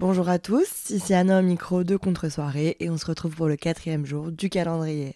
Bonjour 0.00 0.30
à 0.30 0.38
tous, 0.38 0.88
ici 0.88 1.12
Anna 1.12 1.40
au 1.40 1.42
micro 1.42 1.84
de 1.84 1.98
Contre-soirée 1.98 2.74
et 2.80 2.88
on 2.88 2.96
se 2.96 3.04
retrouve 3.04 3.36
pour 3.36 3.48
le 3.48 3.56
quatrième 3.56 4.06
jour 4.06 4.32
du 4.32 4.48
calendrier. 4.48 5.12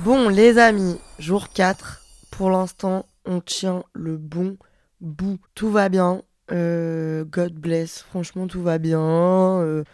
Bon 0.00 0.28
les 0.30 0.58
amis, 0.58 0.98
jour 1.20 1.50
4, 1.50 2.02
pour 2.32 2.50
l'instant 2.50 3.06
on 3.24 3.40
tient 3.40 3.84
le 3.92 4.16
bon 4.16 4.56
bout, 5.00 5.38
tout 5.54 5.70
va 5.70 5.88
bien, 5.88 6.22
Euh, 6.50 7.24
God 7.24 7.54
bless, 7.54 8.02
franchement 8.02 8.48
tout 8.48 8.62
va 8.62 8.78
bien, 8.78 9.00
Euh, 9.00 9.84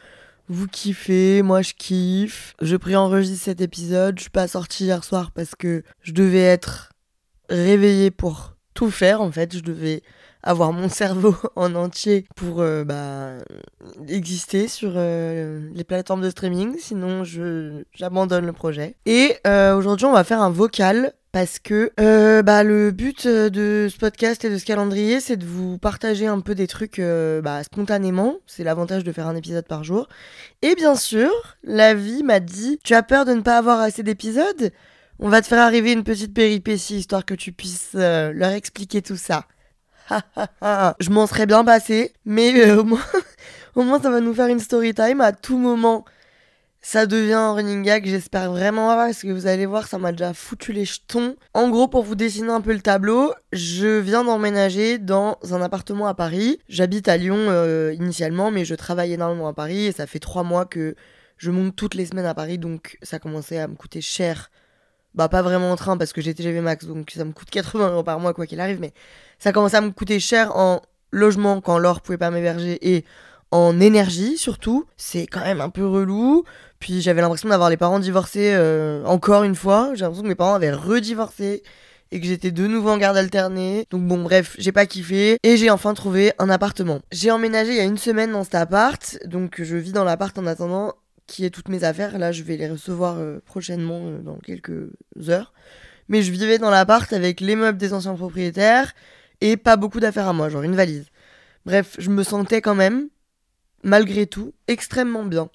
vous 0.51 0.67
kiffez, 0.67 1.43
moi 1.43 1.63
je 1.63 1.75
kiffe, 1.75 2.55
je 2.61 2.77
préenregistre 2.77 3.45
cet 3.45 3.61
épisode, 3.61 4.19
je 4.19 4.23
suis 4.23 4.31
pas 4.31 4.49
sortie 4.49 4.85
hier 4.85 5.05
soir 5.05 5.31
parce 5.31 5.55
que 5.55 5.85
je 6.03 6.13
devais 6.13 6.43
être 6.43 6.91
réveillée 7.49 8.11
pour 8.11 8.57
tout 8.75 8.91
faire 8.91 9.21
en 9.21 9.31
fait, 9.31 9.57
je 9.57 9.63
devais 9.63 10.03
avoir 10.43 10.73
mon 10.73 10.89
cerveau 10.89 11.37
en 11.55 11.77
entier 11.77 12.27
pour 12.35 12.61
euh, 12.61 12.83
bah, 12.83 13.35
exister 14.09 14.67
sur 14.67 14.95
euh, 14.97 15.71
les 15.73 15.85
plateformes 15.85 16.23
de 16.23 16.31
streaming, 16.31 16.77
sinon 16.81 17.23
j'abandonne 17.95 18.45
le 18.45 18.53
projet. 18.53 18.97
Et 19.07 19.37
euh, 19.47 19.77
aujourd'hui 19.77 20.07
on 20.07 20.13
va 20.13 20.25
faire 20.25 20.43
un 20.43 20.51
vocal 20.51 21.13
parce 21.33 21.59
que 21.59 21.93
euh, 22.01 22.43
bah, 22.43 22.65
le 22.65 22.91
but 22.91 23.27
euh, 23.27 23.51
de 23.51 23.89
ce 23.91 23.97
podcast 23.97 24.45
et 24.45 24.51
de 24.51 24.59
ce 24.59 24.65
calendrier 24.65 25.21
c'est 25.21 25.37
de 25.37 25.47
vous 25.47 25.79
partager 25.79 26.27
un 26.27 26.41
peu 26.41 26.55
des 26.55 26.67
trucs 26.67 26.99
euh, 26.99 27.41
bah, 27.41 27.63
spontanément, 27.63 28.37
c'est 28.47 28.65
l'avantage 28.65 29.05
de 29.05 29.13
faire 29.13 29.29
un 29.29 29.37
épisode 29.37 29.67
par 29.67 29.85
jour. 29.85 30.09
Et 30.63 30.75
bien 30.75 30.97
sûr, 30.97 31.31
la 31.63 31.95
vie 31.95 32.23
m'a 32.25 32.41
dit, 32.41 32.81
tu 32.83 32.95
as 32.95 33.03
peur 33.03 33.25
de 33.25 33.33
ne 33.33 33.43
pas 33.43 33.59
avoir 33.59 33.81
assez 33.81 34.03
d'épisodes? 34.03 34.73
On 35.19 35.29
va 35.29 35.43
te 35.43 35.47
faire 35.47 35.61
arriver 35.61 35.93
une 35.93 36.05
petite 36.05 36.35
péripétie 36.35 36.97
histoire 36.97 37.25
que 37.25 37.35
tu 37.35 37.53
puisses 37.53 37.91
leur 37.95 38.51
expliquer 38.53 39.03
tout 39.03 39.17
ça. 39.17 39.47
je 40.11 41.11
m'en 41.11 41.27
serais 41.27 41.47
bien 41.47 41.63
passé, 41.65 42.15
mais 42.25 42.71
au, 42.73 42.85
moins, 42.85 43.05
au 43.75 43.83
moins 43.83 44.01
ça 44.01 44.11
va 44.11 44.21
nous 44.21 44.35
faire 44.35 44.47
une 44.47 44.61
story 44.61 44.95
time 44.95 45.21
à 45.21 45.33
tout 45.33 45.59
moment. 45.59 46.05
Ça 46.83 47.05
devient 47.05 47.35
un 47.35 47.53
running 47.53 47.83
gag, 47.83 48.07
j'espère 48.07 48.51
vraiment 48.51 48.89
pas, 48.89 49.07
parce 49.07 49.21
que 49.21 49.29
vous 49.29 49.47
allez 49.47 49.67
voir, 49.67 49.87
ça 49.87 49.99
m'a 49.99 50.13
déjà 50.13 50.33
foutu 50.33 50.73
les 50.73 50.87
jetons. 50.87 51.37
En 51.53 51.69
gros, 51.69 51.89
pour 51.89 52.03
vous 52.05 52.15
dessiner 52.15 52.51
un 52.51 52.63
peu 52.63 52.73
le 52.73 52.81
tableau, 52.81 53.35
je 53.53 53.99
viens 53.99 54.25
d'emménager 54.25 54.97
dans 54.97 55.37
un 55.51 55.61
appartement 55.61 56.07
à 56.07 56.15
Paris. 56.15 56.59
J'habite 56.71 57.09
à 57.09 57.19
Lyon 57.19 57.37
euh, 57.37 57.93
initialement, 57.93 58.51
mais 58.51 58.65
je 58.65 58.75
travaille 58.75 59.13
énormément 59.13 59.47
à 59.47 59.53
Paris 59.53 59.87
et 59.87 59.93
ça 59.93 60.07
fait 60.07 60.21
trois 60.21 60.43
mois 60.43 60.65
que 60.65 60.95
je 61.37 61.51
monte 61.51 61.77
toutes 61.77 61.95
les 61.95 62.07
semaines 62.07 62.27
à 62.27 62.35
Paris, 62.35 62.57
donc 62.57 62.97
ça 63.03 63.19
commençait 63.19 63.59
à 63.59 63.69
me 63.69 63.75
coûter 63.75 64.01
cher. 64.01 64.51
Bah 65.15 65.29
pas 65.29 65.43
vraiment 65.43 65.73
en 65.73 65.77
train 65.77 65.99
parce 65.99 66.15
que 66.15 66.23
j'ai 66.23 66.33
TGV 66.33 66.63
Max, 66.63 66.87
donc 66.87 67.11
ça 67.11 67.25
me 67.27 67.33
coûte 67.33 67.51
80 67.51 67.93
euros 67.93 68.03
par 68.05 68.21
mois 68.21 68.33
quoi 68.33 68.47
qu'il 68.47 68.61
arrive, 68.61 68.81
mais 68.81 68.95
ça 69.39 69.53
commençait 69.53 69.77
à 69.77 69.81
me 69.83 69.91
coûter 69.91 70.19
cher 70.19 70.57
en 70.57 70.81
logement 71.11 71.61
quand 71.61 71.79
Laure 71.79 72.01
pouvait 72.01 72.19
pas 72.19 72.31
m'héberger 72.31 72.79
et 72.95 73.05
en 73.51 73.81
énergie 73.81 74.37
surtout. 74.39 74.87
C'est 74.97 75.27
quand 75.27 75.41
même 75.41 75.61
un 75.61 75.71
peu 75.71 75.87
relou. 75.87 76.45
Puis 76.79 77.03
j'avais 77.03 77.21
l'impression 77.21 77.49
d'avoir 77.49 77.71
les 77.71 77.77
parents 77.77 77.99
divorcés 77.99 78.53
euh, 78.55 79.05
encore 79.05 79.45
une 79.45 79.55
fois. 79.55 79.91
J'ai 79.95 80.03
l'impression 80.03 80.23
que 80.23 80.29
mes 80.29 80.35
parents 80.35 80.55
avaient 80.55 80.73
redivorcé 80.73 81.63
et 82.13 82.21
que 82.21 82.27
j'étais 82.27 82.51
de 82.51 82.67
nouveau 82.67 82.91
en 82.91 82.99
garde 82.99 83.17
alternée. 83.17 83.87
Donc 83.91 84.03
bon 84.03 84.23
bref, 84.23 84.57
j'ai 84.59 84.73
pas 84.73 84.87
kiffé 84.87 85.39
et 85.43 85.57
j'ai 85.57 85.71
enfin 85.71 85.95
trouvé 85.95 86.33
un 86.39 86.51
appartement. 86.51 87.01
J'ai 87.13 87.31
emménagé 87.31 87.73
il 87.73 87.77
y 87.77 87.81
a 87.81 87.85
une 87.85 87.99
semaine 87.99 88.33
dans 88.33 88.45
cet 88.45 88.55
appart, 88.55 89.19
donc 89.27 89.63
je 89.63 89.77
vis 89.77 89.93
dans 89.93 90.05
l'appart 90.05 90.37
en 90.39 90.47
attendant 90.47 90.95
qui 91.27 91.45
est 91.45 91.51
toutes 91.51 91.69
mes 91.69 91.85
affaires. 91.85 92.19
Là, 92.19 92.33
je 92.33 92.43
vais 92.43 92.57
les 92.57 92.69
recevoir 92.69 93.19
euh, 93.19 93.41
prochainement 93.45 94.01
euh, 94.03 94.19
dans 94.19 94.37
quelques 94.39 94.91
heures. 95.29 95.53
Mais 96.09 96.23
je 96.23 96.33
vivais 96.33 96.59
dans 96.59 96.71
l'appart 96.71 97.13
avec 97.13 97.41
les 97.41 97.55
meubles 97.55 97.79
des 97.79 97.93
anciens 97.93 98.15
propriétaires 98.15 98.93
et 99.41 99.57
pas 99.57 99.77
beaucoup 99.77 100.01
d'affaires 100.01 100.27
à 100.27 100.33
moi, 100.33 100.49
genre 100.49 100.63
une 100.63 100.75
valise. 100.75 101.07
Bref, 101.67 101.95
je 101.99 102.11
me 102.11 102.25
sentais 102.25 102.61
quand 102.61 102.75
même, 102.75 103.09
malgré 103.83 104.27
tout, 104.27 104.53
extrêmement 104.69 105.25
bien. 105.25 105.51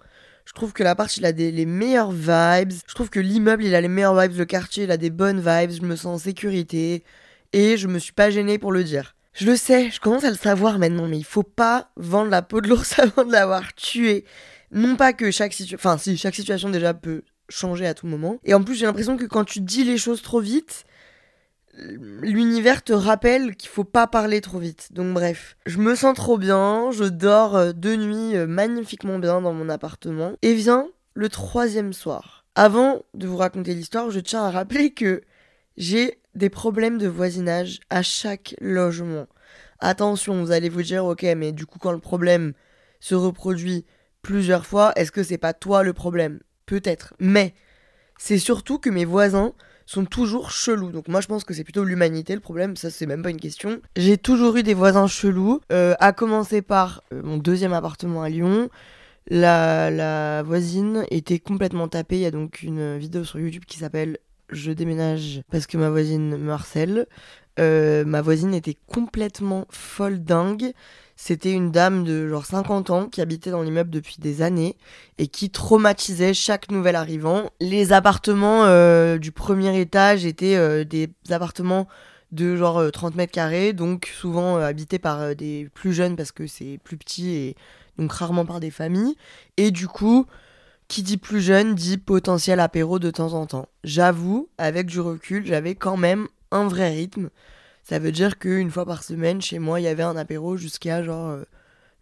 Je 0.45 0.53
trouve 0.53 0.73
que 0.73 0.83
l'appart, 0.83 1.15
il 1.17 1.25
a 1.25 1.31
des, 1.31 1.51
les 1.51 1.65
meilleures 1.65 2.11
vibes. 2.11 2.73
Je 2.87 2.93
trouve 2.93 3.09
que 3.09 3.19
l'immeuble, 3.19 3.63
il 3.63 3.73
a 3.73 3.81
les 3.81 3.87
meilleures 3.87 4.19
vibes. 4.19 4.37
Le 4.37 4.45
quartier, 4.45 4.83
il 4.83 4.91
a 4.91 4.97
des 4.97 5.09
bonnes 5.09 5.39
vibes. 5.39 5.71
Je 5.71 5.81
me 5.81 5.95
sens 5.95 6.21
en 6.21 6.23
sécurité. 6.23 7.03
Et 7.51 7.77
je 7.77 7.87
me 7.87 7.99
suis 7.99 8.13
pas 8.13 8.29
gênée 8.29 8.59
pour 8.59 8.71
le 8.71 8.83
dire. 8.83 9.15
Je 9.33 9.45
le 9.45 9.57
sais, 9.57 9.91
je 9.91 9.99
commence 9.99 10.23
à 10.23 10.29
le 10.29 10.37
savoir 10.37 10.79
maintenant, 10.79 11.07
mais 11.07 11.17
il 11.17 11.25
faut 11.25 11.43
pas 11.43 11.91
vendre 11.97 12.29
la 12.29 12.41
peau 12.41 12.61
de 12.61 12.69
l'ours 12.69 12.97
avant 12.99 13.25
de 13.25 13.31
l'avoir 13.31 13.73
tué. 13.75 14.23
Non 14.71 14.95
pas 14.95 15.13
que 15.13 15.29
chaque 15.29 15.53
situation... 15.53 15.77
Enfin, 15.77 15.97
si, 15.97 16.15
chaque 16.17 16.35
situation 16.35 16.69
déjà 16.69 16.93
peut 16.93 17.23
changer 17.49 17.85
à 17.85 17.93
tout 17.93 18.07
moment. 18.07 18.39
Et 18.45 18.53
en 18.53 18.63
plus, 18.63 18.75
j'ai 18.75 18.85
l'impression 18.85 19.17
que 19.17 19.25
quand 19.25 19.43
tu 19.43 19.59
dis 19.59 19.83
les 19.83 19.97
choses 19.97 20.21
trop 20.21 20.39
vite, 20.39 20.85
l'univers 21.77 22.83
te 22.83 22.93
rappelle 22.93 23.55
qu'il 23.55 23.69
faut 23.69 23.83
pas 23.83 24.07
parler 24.07 24.41
trop 24.41 24.59
vite. 24.59 24.89
Donc 24.91 25.13
bref, 25.13 25.57
je 25.65 25.77
me 25.77 25.95
sens 25.95 26.15
trop 26.15 26.37
bien, 26.37 26.91
je 26.91 27.03
dors 27.03 27.55
euh, 27.55 27.71
de 27.73 27.95
nuit 27.95 28.35
euh, 28.35 28.47
magnifiquement 28.47 29.19
bien 29.19 29.41
dans 29.41 29.53
mon 29.53 29.69
appartement. 29.69 30.33
Et 30.41 30.53
vient 30.53 30.87
le 31.13 31.29
troisième 31.29 31.93
soir. 31.93 32.45
Avant 32.55 33.03
de 33.13 33.27
vous 33.27 33.37
raconter 33.37 33.73
l'histoire, 33.73 34.09
je 34.11 34.19
tiens 34.19 34.43
à 34.43 34.51
rappeler 34.51 34.93
que 34.93 35.21
j'ai 35.77 36.19
des 36.35 36.49
problèmes 36.49 36.97
de 36.97 37.07
voisinage 37.07 37.79
à 37.89 38.01
chaque 38.01 38.55
logement. 38.61 39.27
Attention, 39.79 40.41
vous 40.41 40.51
allez 40.51 40.69
vous 40.69 40.83
dire, 40.83 41.05
ok, 41.05 41.23
mais 41.35 41.51
du 41.51 41.65
coup, 41.65 41.79
quand 41.79 41.91
le 41.91 41.99
problème 41.99 42.53
se 42.99 43.15
reproduit 43.15 43.85
plusieurs 44.21 44.65
fois, 44.65 44.93
est-ce 44.95 45.11
que 45.11 45.23
c'est 45.23 45.37
pas 45.37 45.53
toi 45.53 45.83
le 45.83 45.93
problème? 45.93 46.39
Peut-être. 46.65 47.13
Mais 47.19 47.53
c'est 48.17 48.39
surtout 48.39 48.79
que 48.79 48.89
mes 48.89 49.05
voisins 49.05 49.53
sont 49.85 50.05
toujours 50.05 50.51
chelous. 50.51 50.91
Donc 50.91 51.07
moi 51.07 51.21
je 51.21 51.27
pense 51.27 51.43
que 51.43 51.53
c'est 51.53 51.63
plutôt 51.63 51.83
l'humanité 51.83 52.33
le 52.33 52.39
problème, 52.39 52.75
ça 52.75 52.89
c'est 52.89 53.05
même 53.05 53.23
pas 53.23 53.29
une 53.29 53.39
question. 53.39 53.79
J'ai 53.95 54.17
toujours 54.17 54.57
eu 54.57 54.63
des 54.63 54.73
voisins 54.73 55.07
chelous, 55.07 55.61
euh, 55.71 55.93
à 55.99 56.13
commencer 56.13 56.61
par 56.61 57.03
euh, 57.13 57.21
mon 57.23 57.37
deuxième 57.37 57.73
appartement 57.73 58.23
à 58.23 58.29
Lyon. 58.29 58.69
La, 59.27 59.89
la 59.89 60.43
voisine 60.43 61.05
était 61.09 61.39
complètement 61.39 61.87
tapée, 61.87 62.17
il 62.17 62.21
y 62.21 62.27
a 62.27 62.31
donc 62.31 62.61
une 62.61 62.97
vidéo 62.97 63.23
sur 63.23 63.39
YouTube 63.39 63.65
qui 63.65 63.79
s'appelle 63.79 64.19
Je 64.51 64.71
déménage 64.71 65.41
parce 65.51 65.65
que 65.65 65.77
ma 65.77 65.89
voisine 65.89 66.37
me 66.37 66.51
harcèle. 66.51 67.07
Euh, 67.59 68.03
ma 68.05 68.21
voisine 68.21 68.53
était 68.53 68.77
complètement 68.87 69.65
folle 69.69 70.23
dingue. 70.23 70.73
C'était 71.17 71.53
une 71.53 71.71
dame 71.71 72.03
de 72.03 72.27
genre 72.27 72.45
50 72.45 72.89
ans 72.89 73.07
qui 73.07 73.21
habitait 73.21 73.49
dans 73.49 73.61
l'immeuble 73.61 73.89
depuis 73.89 74.17
des 74.19 74.41
années 74.41 74.75
et 75.17 75.27
qui 75.27 75.49
traumatisait 75.49 76.33
chaque 76.33 76.69
nouvel 76.71 76.95
arrivant. 76.95 77.49
Les 77.61 77.93
appartements 77.93 78.65
euh, 78.65 79.17
du 79.17 79.31
premier 79.31 79.79
étage 79.79 80.25
étaient 80.25 80.57
euh, 80.57 80.83
des 80.83 81.09
appartements 81.29 81.87
de 82.33 82.57
genre 82.57 82.79
euh, 82.79 82.89
30 82.89 83.15
mètres 83.15 83.31
carrés, 83.31 83.71
donc 83.71 84.11
souvent 84.19 84.57
habités 84.57 84.99
par 84.99 85.35
des 85.35 85.69
plus 85.73 85.93
jeunes 85.93 86.17
parce 86.17 86.33
que 86.33 86.47
c'est 86.47 86.79
plus 86.83 86.97
petit 86.97 87.29
et 87.29 87.55
donc 87.97 88.11
rarement 88.11 88.45
par 88.45 88.59
des 88.59 88.71
familles. 88.71 89.15
Et 89.55 89.71
du 89.71 89.87
coup, 89.87 90.25
qui 90.89 91.01
dit 91.01 91.17
plus 91.17 91.39
jeune 91.39 91.75
dit 91.75 91.97
potentiel 91.97 92.59
apéro 92.59 92.99
de 92.99 93.09
temps 93.09 93.33
en 93.33 93.45
temps. 93.45 93.69
J'avoue, 93.85 94.49
avec 94.57 94.87
du 94.87 94.99
recul, 94.99 95.45
j'avais 95.45 95.75
quand 95.75 95.97
même 95.97 96.27
un 96.55 96.67
vrai 96.67 96.89
rythme. 96.89 97.29
Ça 97.83 97.99
veut 97.99 98.11
dire 98.11 98.39
qu'une 98.39 98.71
fois 98.71 98.85
par 98.85 99.03
semaine, 99.03 99.41
chez 99.41 99.59
moi, 99.59 99.79
il 99.79 99.83
y 99.83 99.87
avait 99.87 100.03
un 100.03 100.17
apéro 100.17 100.57
jusqu'à 100.57 101.03
genre 101.03 101.29
euh, 101.29 101.43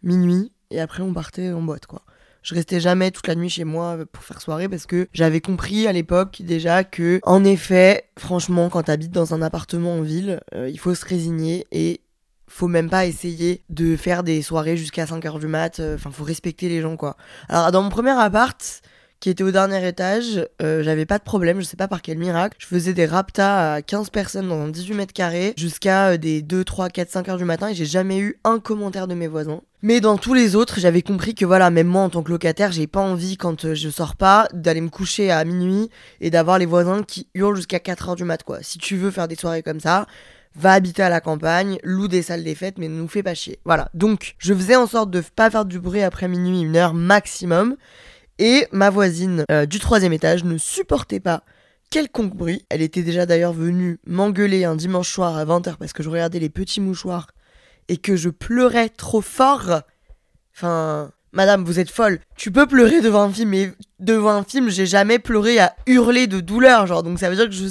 minuit. 0.02 0.50
Et 0.70 0.80
après, 0.80 1.02
on 1.02 1.12
partait 1.12 1.52
en 1.52 1.60
boîte, 1.60 1.86
quoi. 1.86 2.02
Je 2.42 2.54
restais 2.54 2.78
jamais 2.78 3.10
toute 3.10 3.26
la 3.26 3.34
nuit 3.34 3.48
chez 3.48 3.64
moi 3.64 3.98
euh, 3.98 4.04
pour 4.10 4.22
faire 4.22 4.40
soirée 4.40 4.68
parce 4.68 4.86
que 4.86 5.08
j'avais 5.12 5.40
compris 5.40 5.86
à 5.86 5.92
l'époque 5.92 6.40
déjà 6.40 6.84
que, 6.84 7.20
en 7.22 7.44
effet, 7.44 8.04
franchement, 8.18 8.70
quand 8.70 8.84
t'habites 8.84 9.12
dans 9.12 9.34
un 9.34 9.42
appartement 9.42 9.94
en 9.94 10.02
ville, 10.02 10.40
euh, 10.54 10.68
il 10.70 10.78
faut 10.78 10.94
se 10.94 11.04
résigner 11.04 11.66
et 11.70 12.00
faut 12.48 12.68
même 12.68 12.88
pas 12.88 13.06
essayer 13.06 13.62
de 13.68 13.96
faire 13.96 14.22
des 14.22 14.40
soirées 14.40 14.76
jusqu'à 14.76 15.04
5h 15.04 15.38
du 15.38 15.48
mat. 15.48 15.80
Enfin, 15.80 16.10
faut 16.10 16.24
respecter 16.24 16.68
les 16.68 16.80
gens, 16.80 16.96
quoi. 16.96 17.16
Alors, 17.48 17.72
dans 17.72 17.82
mon 17.82 17.90
premier 17.90 18.10
appart, 18.10 18.82
qui 19.24 19.30
était 19.30 19.42
au 19.42 19.52
dernier 19.52 19.88
étage. 19.88 20.46
Euh, 20.60 20.82
j'avais 20.82 21.06
pas 21.06 21.16
de 21.16 21.22
problème, 21.22 21.58
je 21.58 21.64
sais 21.64 21.78
pas 21.78 21.88
par 21.88 22.02
quel 22.02 22.18
miracle. 22.18 22.58
Je 22.60 22.66
faisais 22.66 22.92
des 22.92 23.06
raptas 23.06 23.76
à 23.76 23.80
15 23.80 24.10
personnes 24.10 24.50
dans 24.50 24.60
un 24.60 24.68
18 24.68 24.92
mètres 24.92 25.14
carrés 25.14 25.54
jusqu'à 25.56 26.08
euh, 26.08 26.16
des 26.18 26.42
2, 26.42 26.62
3, 26.62 26.90
4, 26.90 27.08
5 27.08 27.28
heures 27.30 27.38
du 27.38 27.46
matin 27.46 27.68
et 27.68 27.74
j'ai 27.74 27.86
jamais 27.86 28.18
eu 28.18 28.38
un 28.44 28.58
commentaire 28.58 29.06
de 29.06 29.14
mes 29.14 29.26
voisins. 29.26 29.62
Mais 29.80 30.02
dans 30.02 30.18
tous 30.18 30.34
les 30.34 30.56
autres, 30.56 30.78
j'avais 30.78 31.00
compris 31.00 31.34
que 31.34 31.46
voilà, 31.46 31.70
même 31.70 31.86
moi 31.86 32.02
en 32.02 32.10
tant 32.10 32.22
que 32.22 32.30
locataire, 32.30 32.70
j'ai 32.70 32.86
pas 32.86 33.00
envie 33.00 33.38
quand 33.38 33.64
euh, 33.64 33.74
je 33.74 33.88
sors 33.88 34.14
pas 34.14 34.46
d'aller 34.52 34.82
me 34.82 34.90
coucher 34.90 35.30
à 35.30 35.42
minuit 35.46 35.88
et 36.20 36.28
d'avoir 36.28 36.58
les 36.58 36.66
voisins 36.66 37.02
qui 37.02 37.26
hurlent 37.32 37.56
jusqu'à 37.56 37.80
4 37.80 38.10
heures 38.10 38.16
du 38.16 38.24
mat 38.24 38.42
quoi. 38.42 38.58
Si 38.60 38.76
tu 38.76 38.98
veux 38.98 39.10
faire 39.10 39.26
des 39.26 39.36
soirées 39.36 39.62
comme 39.62 39.80
ça, 39.80 40.04
va 40.54 40.72
habiter 40.72 41.02
à 41.02 41.08
la 41.08 41.22
campagne, 41.22 41.78
loue 41.82 42.08
des 42.08 42.20
salles 42.20 42.44
des 42.44 42.54
fêtes, 42.54 42.76
mais 42.76 42.88
ne 42.88 42.98
nous 42.98 43.08
fais 43.08 43.22
pas 43.22 43.34
chier. 43.34 43.58
Voilà. 43.64 43.88
Donc, 43.94 44.34
je 44.36 44.52
faisais 44.52 44.76
en 44.76 44.86
sorte 44.86 45.10
de 45.10 45.22
pas 45.34 45.48
faire 45.48 45.64
du 45.64 45.80
bruit 45.80 46.02
après 46.02 46.28
minuit, 46.28 46.60
une 46.60 46.76
heure 46.76 46.92
maximum. 46.92 47.76
Et 48.38 48.66
ma 48.72 48.90
voisine 48.90 49.44
euh, 49.50 49.66
du 49.66 49.78
troisième 49.78 50.12
étage 50.12 50.44
ne 50.44 50.58
supportait 50.58 51.20
pas 51.20 51.44
quelconque 51.90 52.34
bruit. 52.34 52.64
Elle 52.68 52.82
était 52.82 53.02
déjà 53.02 53.26
d'ailleurs 53.26 53.52
venue 53.52 54.00
m'engueuler 54.06 54.64
un 54.64 54.74
dimanche 54.74 55.12
soir 55.12 55.36
à 55.36 55.44
20h 55.44 55.76
parce 55.76 55.92
que 55.92 56.02
je 56.02 56.10
regardais 56.10 56.40
les 56.40 56.50
petits 56.50 56.80
mouchoirs 56.80 57.28
et 57.88 57.96
que 57.96 58.16
je 58.16 58.30
pleurais 58.30 58.88
trop 58.88 59.20
fort. 59.20 59.82
Enfin, 60.54 61.12
Madame, 61.34 61.64
vous 61.64 61.80
êtes 61.80 61.90
folle. 61.90 62.20
Tu 62.36 62.52
peux 62.52 62.64
pleurer 62.64 63.00
devant 63.00 63.22
un 63.22 63.32
film, 63.32 63.48
mais 63.50 63.72
devant 63.98 64.30
un 64.30 64.44
film, 64.44 64.70
j'ai 64.70 64.86
jamais 64.86 65.18
pleuré 65.18 65.58
à 65.58 65.74
hurler 65.88 66.28
de 66.28 66.38
douleur, 66.38 66.86
genre. 66.86 67.02
Donc 67.02 67.18
ça 67.18 67.28
veut 67.28 67.34
dire 67.34 67.46
que 67.46 67.52
je, 67.54 67.68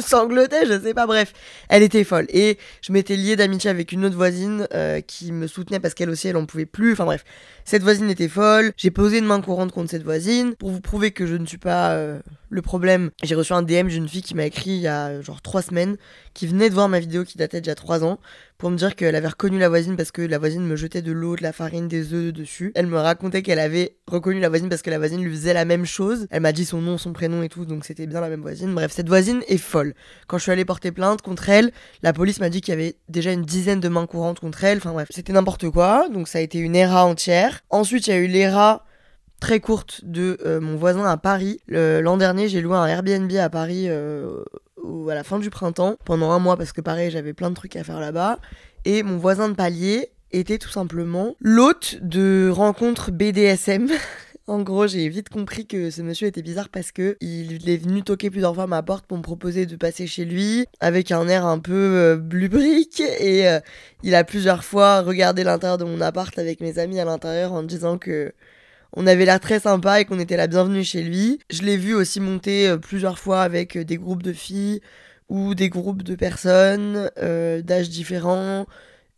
sanglotais, 0.00 0.66
je 0.66 0.80
sais 0.80 0.94
pas. 0.94 1.06
Bref, 1.08 1.32
elle 1.68 1.82
était 1.82 2.04
folle. 2.04 2.26
Et 2.28 2.58
je 2.80 2.92
m'étais 2.92 3.16
liée 3.16 3.34
d'amitié 3.34 3.70
avec 3.70 3.90
une 3.90 4.04
autre 4.04 4.14
voisine 4.14 4.68
euh, 4.72 5.00
qui 5.00 5.32
me 5.32 5.48
soutenait 5.48 5.80
parce 5.80 5.94
qu'elle 5.94 6.10
aussi, 6.10 6.28
elle 6.28 6.36
en 6.36 6.46
pouvait 6.46 6.64
plus. 6.64 6.92
Enfin 6.92 7.04
bref, 7.04 7.24
cette 7.64 7.82
voisine 7.82 8.08
était 8.08 8.28
folle. 8.28 8.72
J'ai 8.76 8.92
posé 8.92 9.18
une 9.18 9.26
main 9.26 9.40
courante 9.40 9.72
contre 9.72 9.90
cette 9.90 10.04
voisine 10.04 10.54
pour 10.54 10.70
vous 10.70 10.80
prouver 10.80 11.10
que 11.10 11.26
je 11.26 11.34
ne 11.34 11.44
suis 11.44 11.58
pas 11.58 11.94
euh, 11.94 12.20
le 12.50 12.62
problème. 12.62 13.10
J'ai 13.24 13.34
reçu 13.34 13.52
un 13.52 13.62
DM 13.62 13.88
d'une 13.88 14.08
fille 14.08 14.22
qui 14.22 14.36
m'a 14.36 14.46
écrit 14.46 14.70
il 14.70 14.80
y 14.80 14.88
a 14.88 15.20
genre 15.22 15.42
trois 15.42 15.62
semaines, 15.62 15.96
qui 16.34 16.46
venait 16.46 16.68
de 16.68 16.74
voir 16.74 16.88
ma 16.88 17.00
vidéo 17.00 17.24
qui 17.24 17.36
datait 17.36 17.68
a 17.68 17.74
trois 17.74 18.04
ans 18.04 18.20
pour 18.62 18.70
me 18.70 18.76
dire 18.76 18.94
qu'elle 18.94 19.16
avait 19.16 19.26
reconnu 19.26 19.58
la 19.58 19.68
voisine 19.68 19.96
parce 19.96 20.12
que 20.12 20.22
la 20.22 20.38
voisine 20.38 20.64
me 20.64 20.76
jetait 20.76 21.02
de 21.02 21.10
l'eau, 21.10 21.34
de 21.34 21.42
la 21.42 21.52
farine, 21.52 21.88
des 21.88 22.14
œufs 22.14 22.32
dessus. 22.32 22.70
Elle 22.76 22.86
me 22.86 22.96
racontait 22.96 23.42
qu'elle 23.42 23.58
avait 23.58 23.96
reconnu 24.06 24.38
la 24.38 24.48
voisine 24.48 24.68
parce 24.68 24.82
que 24.82 24.90
la 24.90 24.98
voisine 24.98 25.20
lui 25.20 25.32
faisait 25.32 25.52
la 25.52 25.64
même 25.64 25.84
chose. 25.84 26.28
Elle 26.30 26.42
m'a 26.42 26.52
dit 26.52 26.64
son 26.64 26.80
nom, 26.80 26.96
son 26.96 27.12
prénom 27.12 27.42
et 27.42 27.48
tout, 27.48 27.64
donc 27.64 27.84
c'était 27.84 28.06
bien 28.06 28.20
la 28.20 28.28
même 28.28 28.40
voisine. 28.40 28.72
Bref, 28.72 28.92
cette 28.92 29.08
voisine 29.08 29.42
est 29.48 29.58
folle. 29.58 29.94
Quand 30.28 30.38
je 30.38 30.44
suis 30.44 30.52
allée 30.52 30.64
porter 30.64 30.92
plainte 30.92 31.22
contre 31.22 31.48
elle, 31.48 31.72
la 32.04 32.12
police 32.12 32.38
m'a 32.38 32.50
dit 32.50 32.60
qu'il 32.60 32.70
y 32.70 32.76
avait 32.76 32.94
déjà 33.08 33.32
une 33.32 33.42
dizaine 33.42 33.80
de 33.80 33.88
mains 33.88 34.06
courantes 34.06 34.38
contre 34.38 34.62
elle. 34.62 34.78
Enfin 34.78 34.92
bref, 34.92 35.08
c'était 35.10 35.32
n'importe 35.32 35.68
quoi. 35.68 36.08
Donc 36.08 36.28
ça 36.28 36.38
a 36.38 36.40
été 36.40 36.60
une 36.60 36.76
ERA 36.76 37.04
entière. 37.04 37.62
Ensuite, 37.68 38.06
il 38.06 38.10
y 38.10 38.12
a 38.12 38.18
eu 38.18 38.28
l'ERA 38.28 38.86
très 39.40 39.58
courte 39.58 40.02
de 40.04 40.38
euh, 40.46 40.60
mon 40.60 40.76
voisin 40.76 41.04
à 41.04 41.16
Paris. 41.16 41.58
L'an 41.66 42.16
dernier, 42.16 42.48
j'ai 42.48 42.60
loué 42.60 42.76
un 42.76 42.86
Airbnb 42.86 43.32
à 43.32 43.50
Paris 43.50 43.86
euh, 43.88 44.44
à 45.10 45.14
la 45.14 45.24
fin 45.24 45.38
du 45.38 45.50
printemps 45.50 45.96
pendant 46.04 46.30
un 46.30 46.38
mois 46.38 46.56
parce 46.56 46.72
que 46.72 46.80
pareil, 46.80 47.10
j'avais 47.10 47.32
plein 47.32 47.50
de 47.50 47.54
trucs 47.54 47.76
à 47.76 47.84
faire 47.84 48.00
là-bas. 48.00 48.38
Et 48.84 49.02
mon 49.02 49.18
voisin 49.18 49.48
de 49.48 49.54
palier 49.54 50.10
était 50.32 50.58
tout 50.58 50.70
simplement 50.70 51.36
l'hôte 51.40 51.98
de 52.02 52.50
rencontres 52.52 53.10
BDSM. 53.10 53.88
En 54.48 54.60
gros, 54.62 54.88
j'ai 54.88 55.08
vite 55.08 55.28
compris 55.28 55.66
que 55.66 55.90
ce 55.90 56.02
monsieur 56.02 56.26
était 56.26 56.42
bizarre 56.42 56.68
parce 56.68 56.90
que 56.90 57.16
il 57.20 57.70
est 57.70 57.76
venu 57.76 58.02
toquer 58.02 58.28
plusieurs 58.28 58.54
fois 58.54 58.64
à 58.64 58.66
ma 58.66 58.82
porte 58.82 59.06
pour 59.06 59.16
me 59.16 59.22
proposer 59.22 59.66
de 59.66 59.76
passer 59.76 60.08
chez 60.08 60.24
lui 60.24 60.66
avec 60.80 61.12
un 61.12 61.28
air 61.28 61.46
un 61.46 61.60
peu 61.60 61.72
euh, 61.72 62.16
blubrique 62.16 63.00
et 63.20 63.48
euh, 63.48 63.60
il 64.02 64.16
a 64.16 64.24
plusieurs 64.24 64.64
fois 64.64 65.02
regardé 65.02 65.44
l'intérieur 65.44 65.78
de 65.78 65.84
mon 65.84 66.00
appart 66.00 66.36
avec 66.40 66.60
mes 66.60 66.80
amis 66.80 66.98
à 66.98 67.04
l'intérieur 67.04 67.52
en 67.52 67.62
disant 67.62 67.98
que 67.98 68.34
on 68.92 69.06
avait 69.06 69.24
l'air 69.24 69.40
très 69.40 69.60
sympa 69.60 70.00
et 70.00 70.04
qu'on 70.04 70.18
était 70.18 70.36
la 70.36 70.46
bienvenue 70.46 70.84
chez 70.84 71.02
lui. 71.02 71.38
Je 71.50 71.62
l'ai 71.62 71.76
vu 71.76 71.94
aussi 71.94 72.20
monter 72.20 72.68
euh, 72.68 72.76
plusieurs 72.76 73.18
fois 73.18 73.42
avec 73.42 73.78
des 73.78 73.96
groupes 73.96 74.22
de 74.22 74.32
filles 74.32 74.80
ou 75.28 75.54
des 75.54 75.68
groupes 75.68 76.02
de 76.02 76.14
personnes 76.14 77.10
euh, 77.18 77.62
d'âges 77.62 77.90
différents. 77.90 78.66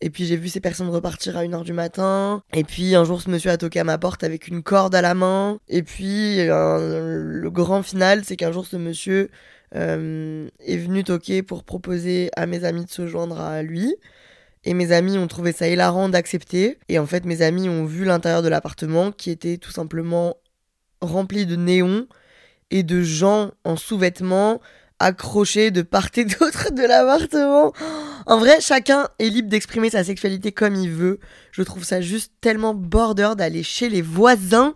Et 0.01 0.11
puis 0.11 0.27
j'ai 0.27 0.37
vu 0.37 0.49
ces 0.49 0.61
personnes 0.61 0.89
repartir 0.89 1.37
à 1.37 1.45
1h 1.45 1.65
du 1.65 1.73
matin. 1.73 2.43
Et 2.53 2.65
puis 2.65 2.95
un 2.95 3.05
jour 3.05 3.23
ce 3.23 3.31
monsieur 3.31 3.51
a 3.51 3.57
toqué 3.57 3.81
à 3.81 3.85
ma 3.85 3.97
porte 3.97 4.23
avec 4.23 4.49
une 4.49 4.63
corde 4.63 4.95
à 4.95 5.01
la 5.01 5.15
main. 5.15 5.59
Et 5.69 5.83
puis 5.83 6.45
le 6.47 7.49
grand 7.51 7.83
final, 7.83 8.23
c'est 8.25 8.37
qu'un 8.37 8.53
jour 8.53 8.67
ce 8.67 8.77
monsieur 8.77 9.31
euh, 9.77 10.49
est 10.61 10.77
venu 10.77 11.03
toquer 11.03 11.43
pour 11.43 11.65
proposer 11.65 12.31
à 12.37 12.47
mes 12.47 12.65
amis 12.65 12.85
de 12.85 12.91
se 12.91 13.07
joindre 13.07 13.41
à 13.41 13.63
lui. 13.63 13.97
Et 14.65 14.75
mes 14.75 14.93
amis 14.93 15.19
ont 15.19 15.27
trouvé 15.27 15.53
ça 15.53 15.69
hilarant 15.69 16.09
d'accepter. 16.09 16.79
Et 16.89 16.99
en 16.99 17.07
fait 17.07 17.25
mes 17.25 17.43
amis 17.43 17.69
ont 17.69 17.85
vu 17.85 18.05
l'intérieur 18.05 18.43
de 18.43 18.49
l'appartement 18.49 19.13
qui 19.13 19.31
était 19.31 19.59
tout 19.59 19.71
simplement 19.71 20.37
rempli 21.01 21.47
de 21.47 21.57
néons 21.57 22.07
et 22.71 22.83
de 22.83 23.03
gens 23.03 23.53
en 23.65 23.77
sous-vêtements 23.77 24.61
accrochés 24.99 25.71
de 25.71 25.83
part 25.83 26.09
et 26.17 26.25
d'autre 26.25 26.73
de 26.73 26.83
l'appartement. 26.83 27.73
En 28.27 28.39
vrai, 28.39 28.61
chacun 28.61 29.09
est 29.19 29.29
libre 29.29 29.49
d'exprimer 29.49 29.91
sa 29.91 30.03
sexualité 30.03 30.53
comme 30.53 30.75
il 30.75 30.91
veut. 30.91 31.21
Je 31.53 31.63
trouve 31.63 31.85
ça 31.85 32.01
juste 32.01 32.33
tellement 32.41 32.75
border 32.75 33.33
d'aller 33.37 33.63
chez 33.63 33.89
les 33.89 34.03
voisins 34.03 34.75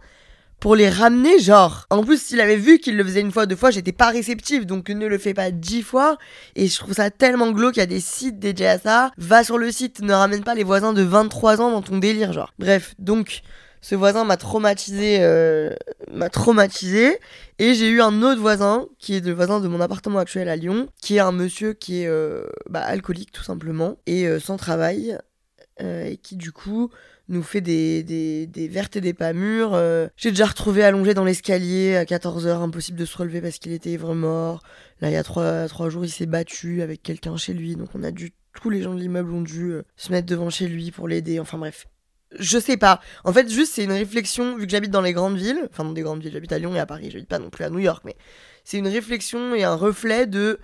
pour 0.61 0.75
les 0.75 0.89
ramener, 0.89 1.39
genre. 1.39 1.87
En 1.91 2.03
plus, 2.03 2.21
s'il 2.21 2.41
avait 2.41 2.57
vu 2.57 2.79
qu'il 2.79 2.97
le 2.97 3.05
faisait 3.05 3.21
une 3.21 3.33
fois, 3.33 3.47
deux 3.47 3.57
fois, 3.57 3.71
j'étais 3.71 3.93
pas 3.93 4.11
réceptive, 4.11 4.67
donc 4.67 4.89
ne 4.89 5.07
le 5.07 5.19
fais 5.19 5.35
pas 5.35 5.51
dix 5.51 5.83
fois. 5.83 6.19
Et 6.57 6.67
je 6.67 6.77
trouve 6.77 6.95
ça 6.95 7.11
tellement 7.11 7.51
glauque, 7.53 7.77
il 7.77 7.81
y 7.81 7.83
a 7.83 7.87
des 7.87 8.01
sites 8.01 8.39
dédiés 8.39 8.69
à 8.69 8.79
ça. 8.79 9.11
Va 9.19 9.45
sur 9.45 9.59
le 9.59 9.71
site, 9.71 10.01
ne 10.01 10.13
ramène 10.13 10.43
pas 10.43 10.55
les 10.55 10.65
voisins 10.65 10.93
de 10.93 11.03
23 11.03 11.61
ans 11.61 11.71
dans 11.71 11.83
ton 11.83 11.99
délire, 11.99 12.33
genre. 12.33 12.53
Bref, 12.59 12.95
donc, 12.99 13.43
ce 13.81 13.95
voisin 13.95 14.25
m'a 14.25 14.37
traumatisé, 14.37 15.19
euh, 15.21 15.71
m'a 16.11 16.29
traumatisé. 16.29 17.19
Et 17.61 17.75
j'ai 17.75 17.89
eu 17.89 18.01
un 18.01 18.23
autre 18.23 18.41
voisin, 18.41 18.87
qui 18.99 19.15
est 19.15 19.25
le 19.25 19.33
voisin 19.33 19.61
de 19.61 19.69
mon 19.69 19.81
appartement 19.81 20.19
actuel 20.19 20.49
à 20.49 20.57
Lyon, 20.57 20.89
qui 21.01 21.17
est 21.17 21.21
un 21.21 21.33
monsieur 21.33 21.73
qui 21.73 22.03
est 22.03 22.09
euh, 22.09 22.45
bah, 22.69 22.81
alcoolique 22.81 23.33
tout 23.33 23.43
simplement, 23.43 23.97
et 24.07 24.27
euh, 24.27 24.41
sans 24.41 24.57
travail, 24.57 25.19
et 25.81 26.17
qui 26.17 26.37
du 26.37 26.53
coup 26.53 26.91
nous 27.29 27.43
fait 27.43 27.61
des, 27.61 28.03
des, 28.03 28.69
vertes 28.69 28.97
et 28.97 29.01
des 29.01 29.13
pas 29.13 29.33
mûres. 29.33 29.79
j'ai 30.17 30.31
déjà 30.31 30.47
retrouvé 30.47 30.83
allongé 30.83 31.15
dans 31.15 31.25
l'escalier 31.25 31.97
à 31.97 32.05
14h, 32.05 32.63
impossible 32.63 32.99
de 32.99 33.05
se 33.05 33.17
relever 33.17 33.41
parce 33.41 33.59
qu'il 33.59 33.73
était 33.73 33.91
ivre 33.91 34.15
mort. 34.15 34.63
Là, 35.01 35.11
il 35.11 35.13
y 35.13 35.17
a 35.17 35.23
trois, 35.23 35.69
trois 35.69 35.91
jours, 35.91 36.05
il 36.05 36.11
s'est 36.11 36.27
battu 36.27 36.83
avec 36.83 37.03
quelqu'un 37.03 37.37
chez 37.37 37.53
lui, 37.53 37.77
donc 37.77 37.91
on 37.95 38.03
a 38.03 38.11
dû, 38.11 38.33
tous 38.55 38.71
les 38.71 38.83
gens 38.83 38.95
de 38.95 39.01
l'immeuble 39.01 39.33
ont 39.33 39.43
dû 39.43 39.75
se 39.97 40.11
mettre 40.11 40.27
devant 40.27 40.51
chez 40.51 40.69
lui 40.69 40.91
pour 40.91 41.07
l'aider. 41.07 41.39
Enfin 41.39 41.59
bref, 41.59 41.87
je 42.39 42.59
sais 42.59 42.77
pas. 42.77 43.01
En 43.25 43.33
fait, 43.33 43.51
juste, 43.51 43.75
c'est 43.75 43.85
une 43.85 43.93
réflexion, 43.93 44.57
vu 44.57 44.67
que 44.67 44.71
j'habite 44.71 44.91
dans 44.91 45.01
les 45.01 45.13
grandes 45.13 45.37
villes, 45.37 45.69
enfin 45.71 45.85
dans 45.85 45.93
des 45.93 46.03
grandes 46.03 46.23
villes, 46.23 46.33
j'habite 46.33 46.53
à 46.53 46.59
Lyon 46.59 46.75
et 46.75 46.81
à 46.81 46.87
Paris, 46.87 47.11
j'habite 47.11 47.29
pas 47.29 47.39
non 47.39 47.51
plus 47.51 47.65
à 47.65 47.71
New 47.71 47.79
York, 47.79 48.03
mais 48.05 48.17
c'est 48.65 48.79
une 48.79 48.89
réflexion 48.89 49.55
et 49.55 49.65
un 49.65 49.75
reflet 49.75 50.27
de 50.27 50.59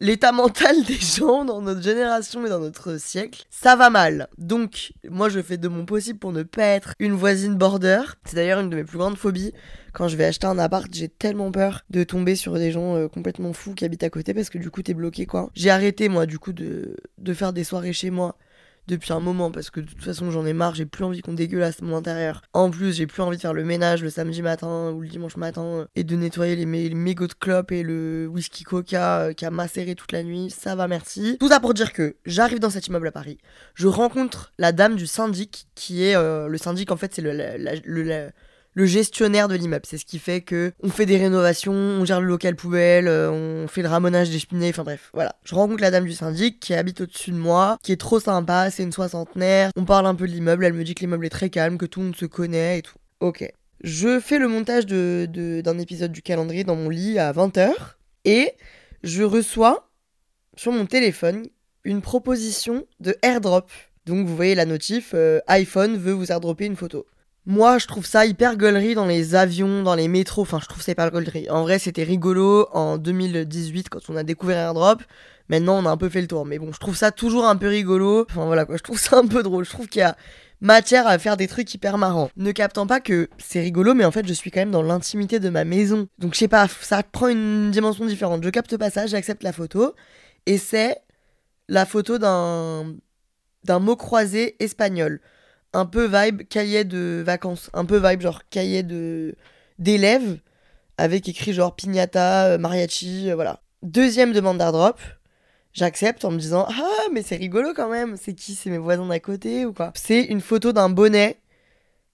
l'état 0.00 0.32
mental 0.32 0.82
des 0.86 0.98
gens 0.98 1.44
dans 1.44 1.62
notre 1.62 1.82
génération 1.82 2.44
et 2.44 2.48
dans 2.48 2.60
notre 2.60 2.98
siècle. 2.98 3.44
Ça 3.50 3.76
va 3.76 3.90
mal. 3.90 4.28
Donc, 4.38 4.92
moi, 5.08 5.28
je 5.28 5.40
fais 5.40 5.58
de 5.58 5.68
mon 5.68 5.84
possible 5.84 6.18
pour 6.18 6.32
ne 6.32 6.42
pas 6.42 6.64
être 6.64 6.94
une 6.98 7.12
voisine 7.12 7.56
border. 7.56 8.02
C'est 8.24 8.36
d'ailleurs 8.36 8.60
une 8.60 8.70
de 8.70 8.76
mes 8.76 8.84
plus 8.84 8.98
grandes 8.98 9.18
phobies. 9.18 9.52
Quand 9.92 10.08
je 10.08 10.16
vais 10.16 10.24
acheter 10.24 10.46
un 10.46 10.58
appart, 10.58 10.88
j'ai 10.92 11.08
tellement 11.08 11.50
peur 11.50 11.82
de 11.90 12.04
tomber 12.04 12.36
sur 12.36 12.54
des 12.54 12.70
gens 12.70 12.96
euh, 12.96 13.08
complètement 13.08 13.52
fous 13.52 13.74
qui 13.74 13.84
habitent 13.84 14.04
à 14.04 14.10
côté 14.10 14.34
parce 14.34 14.48
que 14.50 14.58
du 14.58 14.70
coup, 14.70 14.82
t'es 14.82 14.94
bloqué, 14.94 15.26
quoi. 15.26 15.50
J'ai 15.54 15.70
arrêté, 15.70 16.08
moi, 16.08 16.26
du 16.26 16.38
coup, 16.38 16.52
de, 16.52 16.96
de 17.18 17.34
faire 17.34 17.52
des 17.52 17.64
soirées 17.64 17.92
chez 17.92 18.10
moi 18.10 18.36
depuis 18.86 19.12
un 19.12 19.20
moment 19.20 19.50
parce 19.50 19.70
que 19.70 19.80
de 19.80 19.86
toute 19.86 20.02
façon 20.02 20.30
j'en 20.30 20.46
ai 20.46 20.52
marre, 20.52 20.74
j'ai 20.74 20.86
plus 20.86 21.04
envie 21.04 21.22
qu'on 21.22 21.34
dégueulasse 21.34 21.82
mon 21.82 21.96
intérieur. 21.96 22.42
En 22.52 22.70
plus, 22.70 22.94
j'ai 22.94 23.06
plus 23.06 23.22
envie 23.22 23.36
de 23.36 23.42
faire 23.42 23.54
le 23.54 23.64
ménage 23.64 24.02
le 24.02 24.10
samedi 24.10 24.42
matin 24.42 24.90
ou 24.90 25.00
le 25.00 25.08
dimanche 25.08 25.36
matin 25.36 25.86
et 25.94 26.04
de 26.04 26.16
nettoyer 26.16 26.56
les, 26.56 26.66
mégots 26.66 27.26
de 27.26 27.34
clope 27.34 27.72
et 27.72 27.82
le 27.82 28.26
whisky 28.26 28.64
coca 28.64 29.20
euh, 29.20 29.32
qui 29.32 29.44
a 29.44 29.50
macéré 29.50 29.94
toute 29.94 30.12
la 30.12 30.22
nuit. 30.22 30.50
Ça 30.50 30.74
va, 30.74 30.88
merci. 30.88 31.36
Tout 31.38 31.48
ça 31.48 31.60
pour 31.60 31.74
dire 31.74 31.92
que 31.92 32.16
j'arrive 32.26 32.58
dans 32.58 32.70
cet 32.70 32.86
immeuble 32.86 33.08
à 33.08 33.12
Paris, 33.12 33.38
je 33.74 33.86
rencontre 33.86 34.52
la 34.58 34.72
dame 34.72 34.96
du 34.96 35.06
syndic 35.06 35.66
qui 35.74 36.04
est 36.04 36.16
euh, 36.16 36.48
le 36.48 36.58
syndic 36.58 36.90
en 36.90 36.96
fait 36.96 37.14
c'est 37.14 37.22
le, 37.22 37.32
le 37.84 38.30
le 38.74 38.86
gestionnaire 38.86 39.48
de 39.48 39.54
l'immeuble. 39.54 39.84
C'est 39.86 39.98
ce 39.98 40.04
qui 40.04 40.18
fait 40.18 40.40
que 40.40 40.72
on 40.82 40.88
fait 40.88 41.06
des 41.06 41.16
rénovations, 41.16 41.72
on 41.72 42.04
gère 42.04 42.20
le 42.20 42.26
local 42.26 42.56
poubelle, 42.56 43.08
euh, 43.08 43.30
on 43.30 43.68
fait 43.68 43.82
le 43.82 43.88
ramonage 43.88 44.30
des 44.30 44.38
cheminées, 44.38 44.70
enfin 44.70 44.84
bref, 44.84 45.10
voilà. 45.12 45.36
Je 45.44 45.54
rencontre 45.54 45.80
la 45.82 45.90
dame 45.90 46.04
du 46.04 46.12
syndic 46.12 46.60
qui 46.60 46.74
habite 46.74 47.00
au-dessus 47.00 47.32
de 47.32 47.36
moi, 47.36 47.78
qui 47.82 47.92
est 47.92 48.00
trop 48.00 48.20
sympa, 48.20 48.70
c'est 48.70 48.82
une 48.82 48.92
soixantenaire. 48.92 49.70
On 49.76 49.84
parle 49.84 50.06
un 50.06 50.14
peu 50.14 50.26
de 50.26 50.32
l'immeuble, 50.32 50.64
elle 50.64 50.74
me 50.74 50.84
dit 50.84 50.94
que 50.94 51.00
l'immeuble 51.00 51.26
est 51.26 51.30
très 51.30 51.50
calme, 51.50 51.78
que 51.78 51.86
tout 51.86 52.00
le 52.00 52.06
monde 52.06 52.16
se 52.16 52.26
connaît 52.26 52.78
et 52.78 52.82
tout. 52.82 52.98
Ok. 53.20 53.50
Je 53.82 54.20
fais 54.20 54.38
le 54.38 54.46
montage 54.46 54.84
d'un 54.86 55.26
de, 55.26 55.80
épisode 55.80 56.12
du 56.12 56.22
calendrier 56.22 56.64
dans 56.64 56.76
mon 56.76 56.90
lit 56.90 57.18
à 57.18 57.32
20h 57.32 57.70
et 58.26 58.52
je 59.02 59.22
reçois 59.22 59.88
sur 60.56 60.72
mon 60.72 60.84
téléphone 60.84 61.46
une 61.84 62.02
proposition 62.02 62.86
de 63.00 63.16
airdrop. 63.22 63.70
Donc 64.04 64.26
vous 64.26 64.36
voyez 64.36 64.54
la 64.54 64.66
notif, 64.66 65.12
euh, 65.14 65.40
iPhone 65.46 65.96
veut 65.96 66.12
vous 66.12 66.30
airdropper 66.30 66.66
une 66.66 66.76
photo. 66.76 67.06
Moi, 67.50 67.78
je 67.78 67.88
trouve 67.88 68.06
ça 68.06 68.26
hyper 68.26 68.56
gueulerie 68.56 68.94
dans 68.94 69.06
les 69.06 69.34
avions, 69.34 69.82
dans 69.82 69.96
les 69.96 70.06
métros. 70.06 70.42
Enfin, 70.42 70.60
je 70.62 70.66
trouve 70.66 70.84
ça 70.84 70.92
hyper 70.92 71.10
gueulerie. 71.10 71.50
En 71.50 71.62
vrai, 71.62 71.80
c'était 71.80 72.04
rigolo 72.04 72.68
en 72.72 72.96
2018 72.96 73.88
quand 73.88 74.08
on 74.08 74.14
a 74.14 74.22
découvert 74.22 74.56
AirDrop. 74.56 75.02
Maintenant, 75.48 75.82
on 75.82 75.84
a 75.84 75.90
un 75.90 75.96
peu 75.96 76.08
fait 76.08 76.20
le 76.20 76.28
tour. 76.28 76.46
Mais 76.46 76.60
bon, 76.60 76.70
je 76.72 76.78
trouve 76.78 76.94
ça 76.94 77.10
toujours 77.10 77.46
un 77.46 77.56
peu 77.56 77.66
rigolo. 77.66 78.24
Enfin, 78.30 78.46
voilà 78.46 78.66
quoi, 78.66 78.76
je 78.76 78.84
trouve 78.84 79.00
ça 79.00 79.18
un 79.18 79.26
peu 79.26 79.42
drôle. 79.42 79.64
Je 79.64 79.70
trouve 79.70 79.88
qu'il 79.88 79.98
y 79.98 80.04
a 80.04 80.16
matière 80.60 81.08
à 81.08 81.18
faire 81.18 81.36
des 81.36 81.48
trucs 81.48 81.74
hyper 81.74 81.98
marrants. 81.98 82.30
Ne 82.36 82.52
captant 82.52 82.86
pas 82.86 83.00
que 83.00 83.28
c'est 83.38 83.60
rigolo, 83.60 83.94
mais 83.94 84.04
en 84.04 84.12
fait, 84.12 84.28
je 84.28 84.32
suis 84.32 84.52
quand 84.52 84.60
même 84.60 84.70
dans 84.70 84.84
l'intimité 84.84 85.40
de 85.40 85.48
ma 85.48 85.64
maison. 85.64 86.06
Donc, 86.20 86.34
je 86.34 86.38
sais 86.38 86.46
pas, 86.46 86.68
ça 86.68 87.02
prend 87.02 87.26
une 87.26 87.72
dimension 87.72 88.06
différente. 88.06 88.44
Je 88.44 88.50
capte 88.50 88.76
pas 88.76 88.90
ça, 88.90 89.08
j'accepte 89.08 89.42
la 89.42 89.52
photo. 89.52 89.96
Et 90.46 90.56
c'est 90.56 90.98
la 91.68 91.84
photo 91.84 92.16
d'un 92.16 92.94
d'un 93.64 93.80
mot 93.80 93.96
croisé 93.96 94.54
espagnol. 94.62 95.20
Un 95.72 95.86
peu 95.86 96.06
vibe 96.06 96.42
cahier 96.48 96.84
de 96.84 97.22
vacances. 97.24 97.70
Un 97.72 97.84
peu 97.84 97.98
vibe 98.04 98.20
genre 98.22 98.42
cahier 98.50 98.82
de 98.82 99.34
d'élèves 99.78 100.38
avec 100.98 101.28
écrit 101.28 101.52
genre 101.52 101.74
piñata, 101.74 102.46
euh, 102.46 102.58
mariachi, 102.58 103.30
euh, 103.30 103.34
voilà. 103.34 103.62
Deuxième 103.82 104.32
demande 104.32 104.58
d'airdrop. 104.58 105.00
J'accepte 105.72 106.24
en 106.24 106.30
me 106.30 106.38
disant 106.38 106.66
Ah, 106.68 107.08
mais 107.12 107.22
c'est 107.22 107.36
rigolo 107.36 107.72
quand 107.74 107.88
même. 107.88 108.16
C'est 108.16 108.34
qui? 108.34 108.54
C'est 108.54 108.70
mes 108.70 108.78
voisins 108.78 109.06
d'à 109.06 109.20
côté 109.20 109.64
ou 109.64 109.72
quoi 109.72 109.92
C'est 109.94 110.24
une 110.24 110.40
photo 110.40 110.72
d'un 110.72 110.90
bonnet 110.90 111.38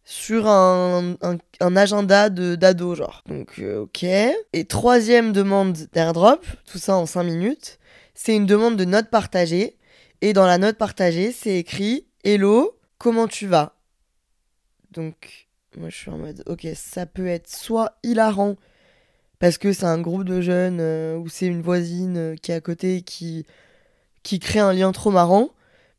sur 0.04 0.46
un, 0.46 1.16
un, 1.60 1.76
agenda 1.76 2.30
d'ado, 2.30 2.94
genre. 2.94 3.24
Donc, 3.28 3.58
euh, 3.58 3.80
ok. 3.80 4.04
Et 4.04 4.64
troisième 4.66 5.32
demande 5.32 5.76
d'airdrop, 5.92 6.46
tout 6.70 6.78
ça 6.78 6.96
en 6.96 7.06
5 7.06 7.24
minutes. 7.24 7.80
C'est 8.14 8.36
une 8.36 8.46
demande 8.46 8.76
de 8.76 8.84
note 8.84 9.10
partagée. 9.10 9.76
Et 10.20 10.32
dans 10.32 10.46
la 10.46 10.58
note 10.58 10.78
partagée, 10.78 11.32
c'est 11.32 11.56
écrit 11.56 12.06
Hello, 12.22 12.78
comment 12.98 13.28
tu 13.28 13.46
vas? 13.46 13.74
Donc, 14.92 15.48
moi 15.76 15.88
je 15.90 15.96
suis 15.96 16.10
en 16.10 16.18
mode 16.18 16.42
Ok, 16.46 16.66
ça 16.74 17.06
peut 17.06 17.26
être 17.26 17.50
soit 17.50 17.98
hilarant 18.02 18.56
parce 19.38 19.58
que 19.58 19.72
c'est 19.72 19.84
un 19.84 20.00
groupe 20.00 20.24
de 20.24 20.40
jeunes 20.40 20.80
euh, 20.80 21.16
ou 21.16 21.28
c'est 21.28 21.46
une 21.46 21.62
voisine 21.62 22.16
euh, 22.16 22.36
qui 22.36 22.52
est 22.52 22.54
à 22.54 22.60
côté 22.60 23.02
qui, 23.02 23.46
qui 24.22 24.38
crée 24.38 24.60
un 24.60 24.72
lien 24.72 24.92
trop 24.92 25.10
marrant, 25.10 25.50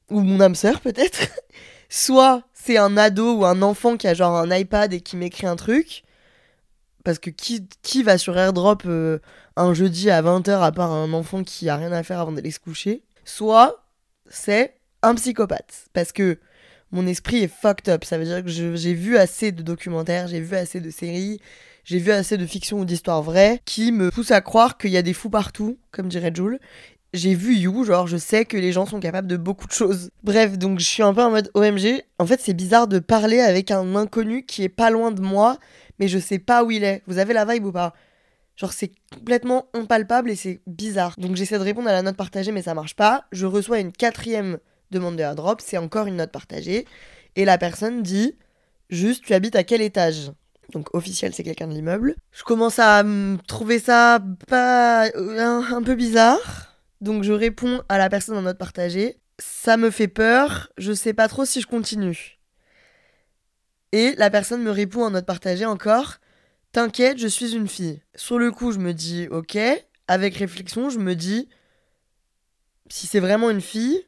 ou 0.10 0.22
mon 0.22 0.40
âme 0.40 0.56
sœur 0.56 0.82
peut-être, 0.82 1.28
soit 1.90 2.44
c'est 2.54 2.78
un 2.78 2.98
ado 2.98 3.38
ou 3.38 3.46
un 3.46 3.62
enfant 3.62 3.98
qui 3.98 4.08
a 4.08 4.14
genre 4.14 4.36
un 4.36 4.56
iPad 4.56 4.94
et 4.94 5.02
qui 5.02 5.18
m'écrit 5.18 5.48
un 5.48 5.56
truc, 5.56 6.04
parce 7.04 7.20
que 7.20 7.30
qui, 7.30 7.68
qui 7.84 8.04
va 8.04 8.18
sur 8.18 8.38
AirDrop 8.38 8.84
euh, 8.86 9.20
un 9.56 9.74
jeudi 9.74 10.10
à 10.10 10.22
20h 10.22 10.62
à 10.62 10.72
part 10.72 10.92
un 10.92 11.14
enfant 11.14 11.44
qui 11.44 11.70
a 11.70 11.78
rien 11.78 11.92
à 11.92 12.04
faire 12.04 12.20
avant 12.20 12.32
d'aller 12.32 12.52
se 12.52 12.60
coucher, 12.60 13.04
soit 13.24 13.84
c'est 14.28 14.76
un 15.04 15.16
psychopathe, 15.16 15.86
parce 15.94 16.12
que 16.12 16.40
mon 16.92 17.06
esprit 17.08 17.44
est 17.44 17.48
fucked 17.48 17.90
up, 17.90 18.04
ça 18.04 18.18
veut 18.18 18.26
dire 18.26 18.44
que 18.44 18.50
j'ai 18.50 18.94
vu 18.94 19.18
assez 19.18 19.52
de 19.52 19.62
documentaires, 19.62 20.28
j'ai 20.28 20.40
vu 20.40 20.56
assez 20.56 20.80
de 20.80 20.90
séries, 20.90 21.40
j'ai 21.84 22.00
vu 22.00 22.12
assez 22.12 22.38
de 22.38 22.46
fiction 22.46 22.80
ou 22.80 22.86
d'histoires 22.86 23.22
vraies 23.22 23.62
qui 23.66 23.92
me 23.92 24.12
poussent 24.12 24.32
à 24.32 24.42
croire 24.42 24.78
qu'il 24.78 24.92
y 24.92 24.98
a 24.98 25.02
des 25.02 25.14
fous 25.14 25.30
partout, 25.30 25.78
comme 25.92 26.08
dirait 26.08 26.32
Jules. 26.34 26.60
J'ai 27.14 27.34
vu 27.34 27.56
You, 27.56 27.86
genre 27.86 28.08
je 28.08 28.18
sais 28.18 28.46
que 28.46 28.58
les 28.58 28.74
gens 28.74 28.86
sont 28.86 29.00
capables 29.00 29.28
de 29.28 29.38
beaucoup 29.38 29.68
de 29.68 29.72
choses. 29.72 30.10
Bref, 30.24 30.58
donc 30.58 30.80
je 30.80 30.86
suis 30.86 31.04
un 31.04 31.14
peu 31.14 31.24
en 31.24 31.32
mode 31.32 31.50
OMG. 31.54 32.04
En 32.20 32.26
fait, 32.26 32.42
c'est 32.42 32.54
bizarre 32.54 32.88
de 32.88 33.00
parler 33.00 33.40
avec 33.40 33.72
un 33.72 33.96
inconnu 33.96 34.46
qui 34.46 34.64
est 34.64 34.70
pas 34.70 34.90
loin 34.90 35.12
de 35.12 35.22
moi, 35.22 35.58
mais 36.00 36.10
je 36.10 36.20
sais 36.20 36.40
pas 36.40 36.64
où 36.64 36.72
il 36.72 36.84
est. 36.84 37.02
Vous 37.08 37.18
avez 37.18 37.34
la 37.34 37.46
vibe 37.46 37.66
ou 37.66 37.72
pas? 37.72 37.94
Genre 38.58 38.74
c'est 38.74 38.92
complètement 39.14 39.68
impalpable 39.74 40.32
et 40.32 40.36
c'est 40.36 40.62
bizarre. 40.68 41.14
Donc 41.18 41.36
j'essaie 41.36 41.60
de 41.60 41.64
répondre 41.64 41.88
à 41.88 41.94
la 41.94 42.02
note 42.02 42.18
partagée 42.18 42.52
mais 42.52 42.64
ça 42.64 42.74
marche 42.74 42.96
pas. 42.96 43.26
Je 43.32 43.46
reçois 43.46 43.80
une 43.80 43.92
quatrième 43.92 44.58
demande 44.92 45.16
de 45.16 45.22
airdrop, 45.22 45.62
c'est 45.62 45.78
encore 45.78 46.08
une 46.08 46.18
note 46.18 46.32
partagée. 46.32 46.86
Et 47.36 47.46
la 47.46 47.58
personne 47.58 48.04
dit 48.04 48.36
juste 48.90 49.24
tu 49.24 49.34
habites 49.34 49.56
à 49.56 49.64
quel 49.64 49.82
étage? 49.82 50.32
Donc 50.74 50.94
officiel, 50.94 51.34
c'est 51.34 51.44
quelqu'un 51.44 51.68
de 51.68 51.74
l'immeuble. 51.74 52.16
Je 52.32 52.44
commence 52.44 52.80
à 52.80 53.04
trouver 53.48 53.80
ça 53.80 54.20
pas 54.48 55.10
un, 55.16 55.82
peu 55.82 55.96
bizarre. 55.96 56.76
Donc 57.00 57.24
je 57.24 57.32
réponds 57.32 57.82
à 57.88 57.98
la 57.98 58.10
personne 58.10 58.38
en 58.38 58.42
note 58.42 58.58
partagée. 58.58 59.20
Ça 59.40 59.78
me 59.78 59.92
fait 59.92 60.08
peur, 60.08 60.70
je 60.78 60.94
sais 60.94 61.14
pas 61.14 61.28
trop 61.28 61.46
si 61.46 61.62
je 61.62 61.68
continue. 61.68 62.40
Et 63.94 64.16
la 64.18 64.30
personne 64.30 64.62
me 64.62 64.72
répond 64.72 65.04
en 65.04 65.12
note 65.12 65.26
partagée 65.26 65.66
encore 65.66 66.18
T'inquiète, 66.74 67.18
je 67.18 67.28
suis 67.28 67.56
une 67.56 67.70
fille. 67.70 68.02
Sur 68.16 68.38
le 68.38 68.52
coup, 68.52 68.72
je 68.72 68.80
me 68.80 68.94
dis 68.94 69.28
ok. 69.30 69.58
Avec 70.10 70.36
réflexion, 70.36 70.90
je 70.90 71.00
me 71.00 71.16
dis 71.16 71.48
si 72.90 73.08
c'est 73.08 73.20
vraiment 73.20 73.50
une 73.50 73.62
fille, 73.62 74.06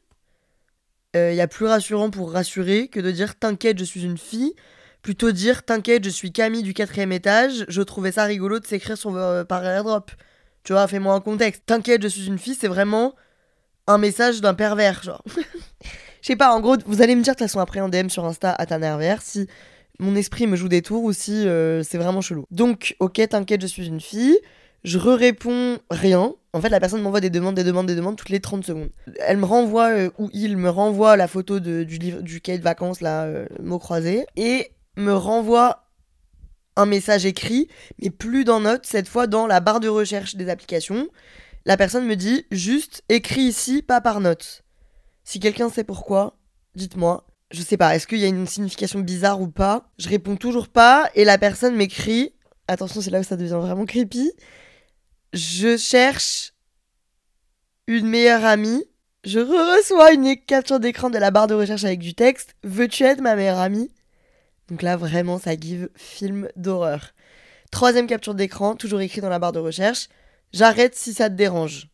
il 1.14 1.18
euh, 1.18 1.34
y 1.34 1.42
a 1.42 1.48
plus 1.48 1.66
rassurant 1.66 2.10
pour 2.10 2.32
rassurer 2.32 2.88
que 2.88 3.00
de 3.00 3.12
dire 3.12 3.38
T'inquiète, 3.38 3.80
je 3.80 3.84
suis 3.84 4.04
une 4.04 4.18
fille 4.18 4.54
plutôt 5.02 5.32
dire 5.32 5.64
T'inquiète, 5.64 6.04
je 6.04 6.10
suis 6.10 6.32
Camille 6.32 6.64
du 6.64 6.74
quatrième 6.74 7.12
étage. 7.12 7.66
Je 7.68 7.82
trouvais 7.82 8.12
ça 8.12 8.26
rigolo 8.26 8.60
de 8.60 8.66
s'écrire 8.66 8.98
sur, 8.98 9.16
euh, 9.16 9.44
par 9.44 9.66
airdrop. 9.66 10.12
Tu 10.64 10.74
vois, 10.74 10.88
fais-moi 10.88 11.14
un 11.14 11.22
contexte. 11.22 11.64
T'inquiète, 11.66 12.04
je 12.04 12.08
suis 12.08 12.28
une 12.28 12.38
fille, 12.38 12.56
c'est 12.56 12.68
vraiment 12.68 13.16
un 13.88 13.98
message 13.98 14.42
d'un 14.42 14.54
pervers, 14.54 15.02
genre. 15.04 15.24
Je 16.22 16.28
sais 16.28 16.36
pas, 16.36 16.54
en 16.54 16.60
gros, 16.60 16.76
vous 16.86 17.02
allez 17.02 17.16
me 17.16 17.22
dire 17.22 17.34
de 17.34 17.38
toute 17.38 17.48
façon 17.48 17.60
après 17.60 17.80
en 17.80 17.88
DM 17.88 18.10
sur 18.10 18.26
Insta 18.26 18.52
à 18.52 18.66
ta 18.66 18.78
nervère 18.78 19.22
si 19.22 19.48
mon 20.00 20.16
esprit 20.16 20.48
me 20.48 20.58
joue 20.58 20.68
des 20.68 20.82
tours 20.82 21.04
ou 21.04 21.14
si 21.14 21.48
euh, 21.48 21.82
c'est 21.84 21.98
vraiment 21.98 22.22
chelou. 22.22 22.46
Donc, 22.52 22.96
ok, 23.00 23.22
t'inquiète, 23.30 23.62
je 23.62 23.68
suis 23.68 23.88
une 23.88 24.02
fille. 24.02 24.38
Je 24.84 24.98
re-réponds 24.98 25.80
rien. 25.90 26.34
En 26.54 26.62
fait, 26.62 26.70
la 26.70 26.80
personne 26.80 27.02
m'envoie 27.02 27.22
des 27.22 27.30
demandes, 27.30 27.56
des 27.56 27.64
demandes, 27.64 27.88
des 27.88 27.96
demandes 27.96 28.16
toutes 28.16 28.30
les 28.30 28.40
30 28.40 28.66
secondes. 28.66 28.90
Elle 29.20 29.38
me 29.38 29.46
renvoie, 29.46 29.90
euh, 29.90 30.10
ou 30.18 30.30
il 30.34 30.58
me 30.58 30.70
renvoie 30.70 31.18
la 31.18 31.28
photo 31.28 31.60
du, 31.60 31.86
livre, 31.86 32.22
du 32.22 32.42
cahier 32.42 32.58
de 32.58 32.64
vacances, 32.64 33.02
là, 33.02 33.30
mot 33.62 33.78
croisé. 33.78 34.26
Et 34.36 34.72
me 34.96 35.14
renvoie 35.14 35.86
un 36.76 36.86
message 36.86 37.26
écrit, 37.26 37.68
mais 38.02 38.10
plus 38.10 38.46
dans 38.46 38.62
Notes, 38.62 38.86
cette 38.86 39.08
fois 39.08 39.28
dans 39.28 39.48
la 39.48 39.60
barre 39.60 39.80
de 39.80 39.90
recherche 39.90 40.36
des 40.36 40.50
applications. 40.50 41.08
La 41.66 41.78
personne 41.78 42.06
me 42.06 42.16
dit 42.16 42.46
juste 42.52 43.04
écrit 43.10 43.42
ici, 43.42 43.82
pas 43.82 44.02
par 44.02 44.22
note. 44.22 44.64
Si 45.24 45.40
quelqu'un 45.40 45.70
sait 45.70 45.84
pourquoi, 45.84 46.38
dites-moi. 46.76 47.28
Je 47.52 47.62
sais 47.62 47.78
pas, 47.78 47.96
est-ce 47.96 48.08
qu'il 48.08 48.20
y 48.20 48.26
a 48.26 48.28
une 48.28 48.48
signification 48.48 49.00
bizarre 49.00 49.42
ou 49.42 49.50
pas? 49.50 49.92
Je 49.98 50.08
réponds 50.08 50.36
toujours 50.36 50.70
pas 50.70 51.10
et 51.16 51.26
la 51.26 51.38
personne 51.38 51.76
m'écrit. 51.76 52.34
Attention, 52.68 53.02
c'est 53.02 53.10
là 53.10 53.20
où 53.20 53.24
ça 53.24 53.38
devient 53.38 53.58
vraiment 53.60 53.86
creepy. 53.86 54.32
Je 55.34 55.78
cherche 55.78 56.54
une 57.88 58.08
meilleure 58.08 58.46
amie. 58.46 58.86
Je 59.24 59.40
reçois 59.40 60.14
une 60.14 60.38
capture 60.38 60.80
d'écran 60.80 61.10
de 61.10 61.18
la 61.18 61.32
barre 61.32 61.48
de 61.48 61.54
recherche 61.54 61.84
avec 61.84 62.00
du 62.00 62.14
texte. 62.14 62.56
Veux-tu 62.64 63.04
être 63.04 63.22
ma 63.22 63.36
meilleure 63.36 63.60
amie? 63.60 63.92
Donc 64.70 64.82
là, 64.82 64.96
vraiment, 64.96 65.40
ça 65.40 65.56
give 65.60 65.90
film 65.96 66.48
d'horreur. 66.56 67.14
Troisième 67.72 68.08
capture 68.08 68.34
d'écran, 68.34 68.76
toujours 68.76 69.02
écrit 69.02 69.22
dans 69.22 69.30
la 69.30 69.40
barre 69.40 69.52
de 69.52 69.60
recherche. 69.60 70.08
J'arrête 70.54 70.96
si 70.96 71.14
ça 71.14 71.30
te 71.30 71.36
dérange. 71.36 71.90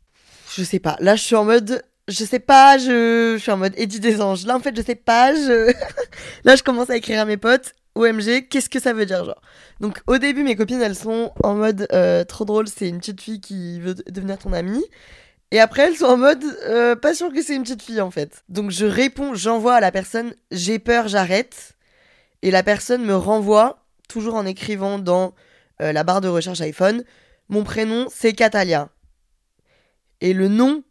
Je 0.55 0.63
sais 0.63 0.79
pas. 0.79 0.95
Là, 0.99 1.15
je 1.15 1.23
suis 1.23 1.35
en 1.35 1.45
mode. 1.45 1.83
Je 2.07 2.23
sais 2.23 2.39
pas, 2.39 2.77
je, 2.77 3.37
suis 3.39 3.51
en 3.51 3.57
mode 3.57 3.73
Eddie 3.77 3.99
des 3.99 4.21
anges. 4.21 4.45
Là, 4.45 4.55
en 4.55 4.59
fait, 4.59 4.75
je 4.77 4.81
sais 4.81 4.95
pas. 4.95 5.33
Je... 5.33 5.73
là, 6.43 6.55
je 6.55 6.63
commence 6.63 6.89
à 6.89 6.97
écrire 6.97 7.19
à 7.19 7.25
mes 7.25 7.37
potes. 7.37 7.73
OMG, 7.95 8.47
qu'est-ce 8.49 8.69
que 8.69 8.79
ça 8.79 8.93
veut 8.93 9.05
dire, 9.05 9.23
genre? 9.25 9.41
Donc, 9.79 10.01
au 10.07 10.17
début, 10.17 10.43
mes 10.43 10.55
copines, 10.55 10.81
elles 10.81 10.95
sont 10.95 11.31
en 11.43 11.55
mode 11.55 11.87
euh, 11.93 12.23
trop 12.23 12.45
drôle, 12.45 12.67
c'est 12.67 12.89
une 12.89 12.99
petite 12.99 13.21
fille 13.21 13.41
qui 13.41 13.79
veut 13.79 13.95
devenir 14.09 14.37
ton 14.37 14.53
amie. 14.53 14.85
Et 15.51 15.59
après, 15.59 15.83
elles 15.83 15.95
sont 15.95 16.05
en 16.05 16.17
mode 16.17 16.43
euh, 16.67 16.95
pas 16.95 17.13
sûr 17.13 17.31
que 17.31 17.41
c'est 17.41 17.55
une 17.55 17.63
petite 17.63 17.81
fille, 17.81 18.01
en 18.01 18.11
fait. 18.11 18.43
Donc, 18.49 18.71
je 18.71 18.85
réponds, 18.85 19.33
j'envoie 19.33 19.75
à 19.75 19.79
la 19.79 19.91
personne 19.91 20.33
j'ai 20.51 20.79
peur, 20.79 21.07
j'arrête. 21.07 21.75
Et 22.41 22.51
la 22.51 22.63
personne 22.63 23.05
me 23.05 23.15
renvoie, 23.15 23.85
toujours 24.09 24.35
en 24.35 24.45
écrivant 24.45 24.99
dans 24.99 25.33
euh, 25.81 25.91
la 25.91 26.03
barre 26.03 26.21
de 26.21 26.27
recherche 26.27 26.61
iPhone, 26.61 27.03
mon 27.49 27.63
prénom 27.63 28.07
c'est 28.09 28.33
Catalia. 28.33 28.89
Et 30.21 30.33
le 30.33 30.47
nom 30.47 30.83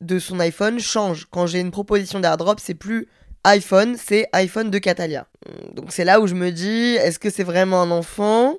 de 0.00 0.18
son 0.18 0.40
iPhone 0.40 0.78
change. 0.78 1.26
Quand 1.30 1.46
j'ai 1.46 1.60
une 1.60 1.70
proposition 1.70 2.20
d'airdrop, 2.20 2.60
c'est 2.60 2.74
plus 2.74 3.08
iPhone, 3.44 3.96
c'est 3.96 4.28
iPhone 4.32 4.70
de 4.70 4.78
Catalia. 4.78 5.26
Donc 5.74 5.92
c'est 5.92 6.04
là 6.04 6.20
où 6.20 6.26
je 6.26 6.34
me 6.34 6.50
dis, 6.50 6.96
est-ce 6.96 7.18
que 7.18 7.30
c'est 7.30 7.44
vraiment 7.44 7.82
un 7.82 7.90
enfant? 7.90 8.56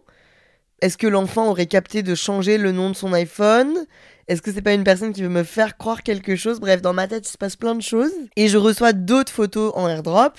Est-ce 0.81 0.97
que 0.97 1.07
l'enfant 1.07 1.50
aurait 1.50 1.67
capté 1.67 2.01
de 2.01 2.15
changer 2.15 2.57
le 2.57 2.71
nom 2.71 2.89
de 2.89 2.95
son 2.95 3.13
iPhone? 3.13 3.85
Est-ce 4.27 4.41
que 4.41 4.51
c'est 4.51 4.61
pas 4.61 4.73
une 4.73 4.83
personne 4.83 5.13
qui 5.13 5.21
veut 5.21 5.29
me 5.29 5.43
faire 5.43 5.77
croire 5.77 6.01
quelque 6.01 6.35
chose? 6.35 6.59
Bref, 6.59 6.81
dans 6.81 6.93
ma 6.93 7.07
tête, 7.07 7.27
il 7.27 7.31
se 7.31 7.38
passe 7.38 7.55
plein 7.55 7.75
de 7.75 7.81
choses. 7.81 8.13
Et 8.35 8.47
je 8.47 8.57
reçois 8.57 8.93
d'autres 8.93 9.31
photos 9.31 9.71
en 9.75 9.88
airdrop 9.88 10.38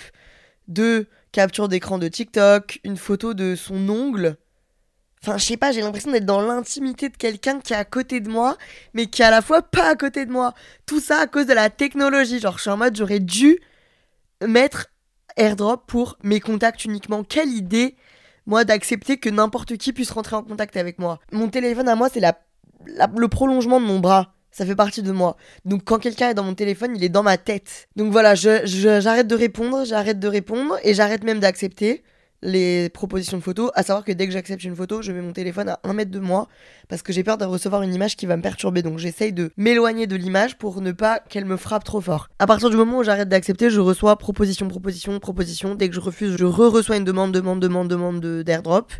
de 0.66 1.06
capture 1.30 1.68
d'écran 1.68 1.99
de 1.99 2.08
TikTok, 2.08 2.80
une 2.84 2.96
photo 2.96 3.34
de 3.34 3.54
son 3.54 3.88
ongle. 3.88 4.37
Enfin, 5.22 5.38
je 5.38 5.44
sais 5.44 5.56
pas, 5.56 5.70
j'ai 5.70 5.82
l'impression 5.82 6.11
d'être 6.11 6.26
dans 6.26 6.40
l'intimité 6.40 7.08
de 7.08 7.16
quelqu'un 7.16 7.61
qui 7.61 7.75
est 7.75 7.76
à 7.76 7.84
côté 7.84 8.20
de 8.20 8.28
moi, 8.28 8.56
mais 8.92 9.06
qui 9.06 9.22
est 9.22 9.25
à 9.25 9.30
la 9.30 9.42
fois 9.42 9.62
pas 9.62 9.90
à 9.90 9.94
côté 9.94 10.26
de 10.26 10.32
moi. 10.32 10.52
Tout 10.84 10.99
ça 10.99 11.18
à 11.18 11.26
cause 11.28 11.46
de 11.46 11.52
la 11.52 11.70
technologie. 11.70 12.40
Genre, 12.40 12.56
je 12.56 12.62
suis 12.62 12.70
en 12.70 12.76
mode, 12.76 12.96
j'aurais 12.96 13.20
dû 13.20 13.61
mettre 14.46 14.88
airdrop 15.37 15.87
pour 15.87 16.18
mes 16.22 16.40
contacts 16.40 16.84
uniquement. 16.84 17.25
Quelle 17.25 17.50
idée, 17.50 17.96
moi, 18.46 18.64
d'accepter 18.64 19.18
que 19.18 19.28
n'importe 19.28 19.76
qui 19.76 19.92
puisse 19.92 20.11
rentrer 20.11 20.37
en 20.37 20.42
contact 20.42 20.76
avec 20.76 20.99
moi. 20.99 21.20
Mon 21.32 21.49
téléphone 21.49 21.88
à 21.88 21.94
moi, 21.94 22.08
c'est 22.12 22.20
la, 22.20 22.38
le 22.84 23.28
prolongement 23.28 23.80
de 23.80 23.87
mon 23.87 24.00
bras 24.00 24.34
ça 24.52 24.66
fait 24.66 24.76
partie 24.76 25.02
de 25.02 25.11
moi. 25.11 25.37
Donc 25.64 25.82
quand 25.84 25.99
quelqu'un 25.99 26.28
est 26.28 26.34
dans 26.34 26.44
mon 26.44 26.54
téléphone, 26.54 26.94
il 26.94 27.02
est 27.02 27.08
dans 27.08 27.22
ma 27.22 27.38
tête. 27.38 27.88
Donc 27.96 28.12
voilà, 28.12 28.34
j'arrête 28.34 28.66
je, 28.66 29.00
j'arrête 29.00 29.26
de 29.26 29.34
répondre, 29.34 29.84
j'arrête 29.84 30.20
de 30.20 30.28
répondre 30.28 30.78
et 30.84 30.94
j'arrête 30.94 31.25
même 31.25 31.40
d'accepter. 31.40 32.04
Les 32.42 32.88
propositions 32.88 33.37
de 33.37 33.42
photos, 33.42 33.70
à 33.75 33.82
savoir 33.82 34.04
que 34.04 34.12
dès 34.12 34.26
que 34.26 34.32
j'accepte 34.32 34.64
une 34.64 34.75
photo, 34.75 35.02
je 35.02 35.12
mets 35.12 35.20
mon 35.20 35.32
téléphone 35.32 35.68
à 35.68 35.80
un 35.84 35.92
mètre 35.92 36.11
de 36.11 36.18
moi 36.18 36.49
parce 36.88 37.02
que 37.02 37.12
j'ai 37.12 37.22
peur 37.22 37.38
de 37.38 37.44
recevoir 37.44 37.82
une 37.82 37.94
image 37.94 38.16
qui 38.16 38.26
va 38.26 38.37
me 38.37 38.42
perturber. 38.42 38.82
Donc 38.82 38.99
j'essaye 38.99 39.32
de 39.32 39.50
m'éloigner 39.56 40.06
de 40.06 40.16
l'image 40.16 40.58
pour 40.58 40.80
ne 40.80 40.92
pas 40.92 41.20
qu'elle 41.28 41.44
me 41.44 41.56
frappe 41.56 41.84
trop 41.84 42.00
fort. 42.00 42.28
À 42.38 42.46
partir 42.46 42.70
du 42.70 42.76
moment 42.76 42.99
où 42.99 43.02
j'arrête 43.04 43.28
d'accepter, 43.28 43.70
je 43.70 43.80
reçois 43.80 44.16
proposition, 44.16 44.68
proposition, 44.68 45.18
proposition. 45.20 45.75
Dès 45.75 45.88
que 45.88 45.94
je 45.94 46.00
refuse, 46.00 46.37
je 46.37 46.44
re-reçois 46.44 46.96
une 46.96 47.04
demande, 47.04 47.32
demande, 47.32 47.61
demande, 47.61 47.88
demande 47.88 48.20
d'airdrop. 48.42 48.92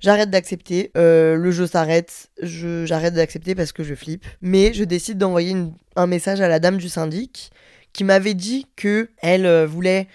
J'arrête 0.00 0.30
d'accepter, 0.30 0.92
euh, 0.96 1.34
le 1.34 1.50
jeu 1.50 1.66
s'arrête, 1.66 2.30
j'arrête 2.40 3.14
d'accepter 3.14 3.56
parce 3.56 3.72
que 3.72 3.82
je 3.82 3.94
flippe. 3.94 4.24
Mais 4.40 4.72
je 4.72 4.84
décide 4.84 5.18
d'envoyer 5.18 5.56
un 5.96 6.06
message 6.06 6.40
à 6.40 6.48
la 6.48 6.60
dame 6.60 6.76
du 6.76 6.88
syndic 6.88 7.50
qui 7.92 8.04
m'avait 8.04 8.34
dit 8.34 8.66
que 8.76 9.08
elle 9.18 9.46
euh, 9.46 9.66
voulait 9.66 10.06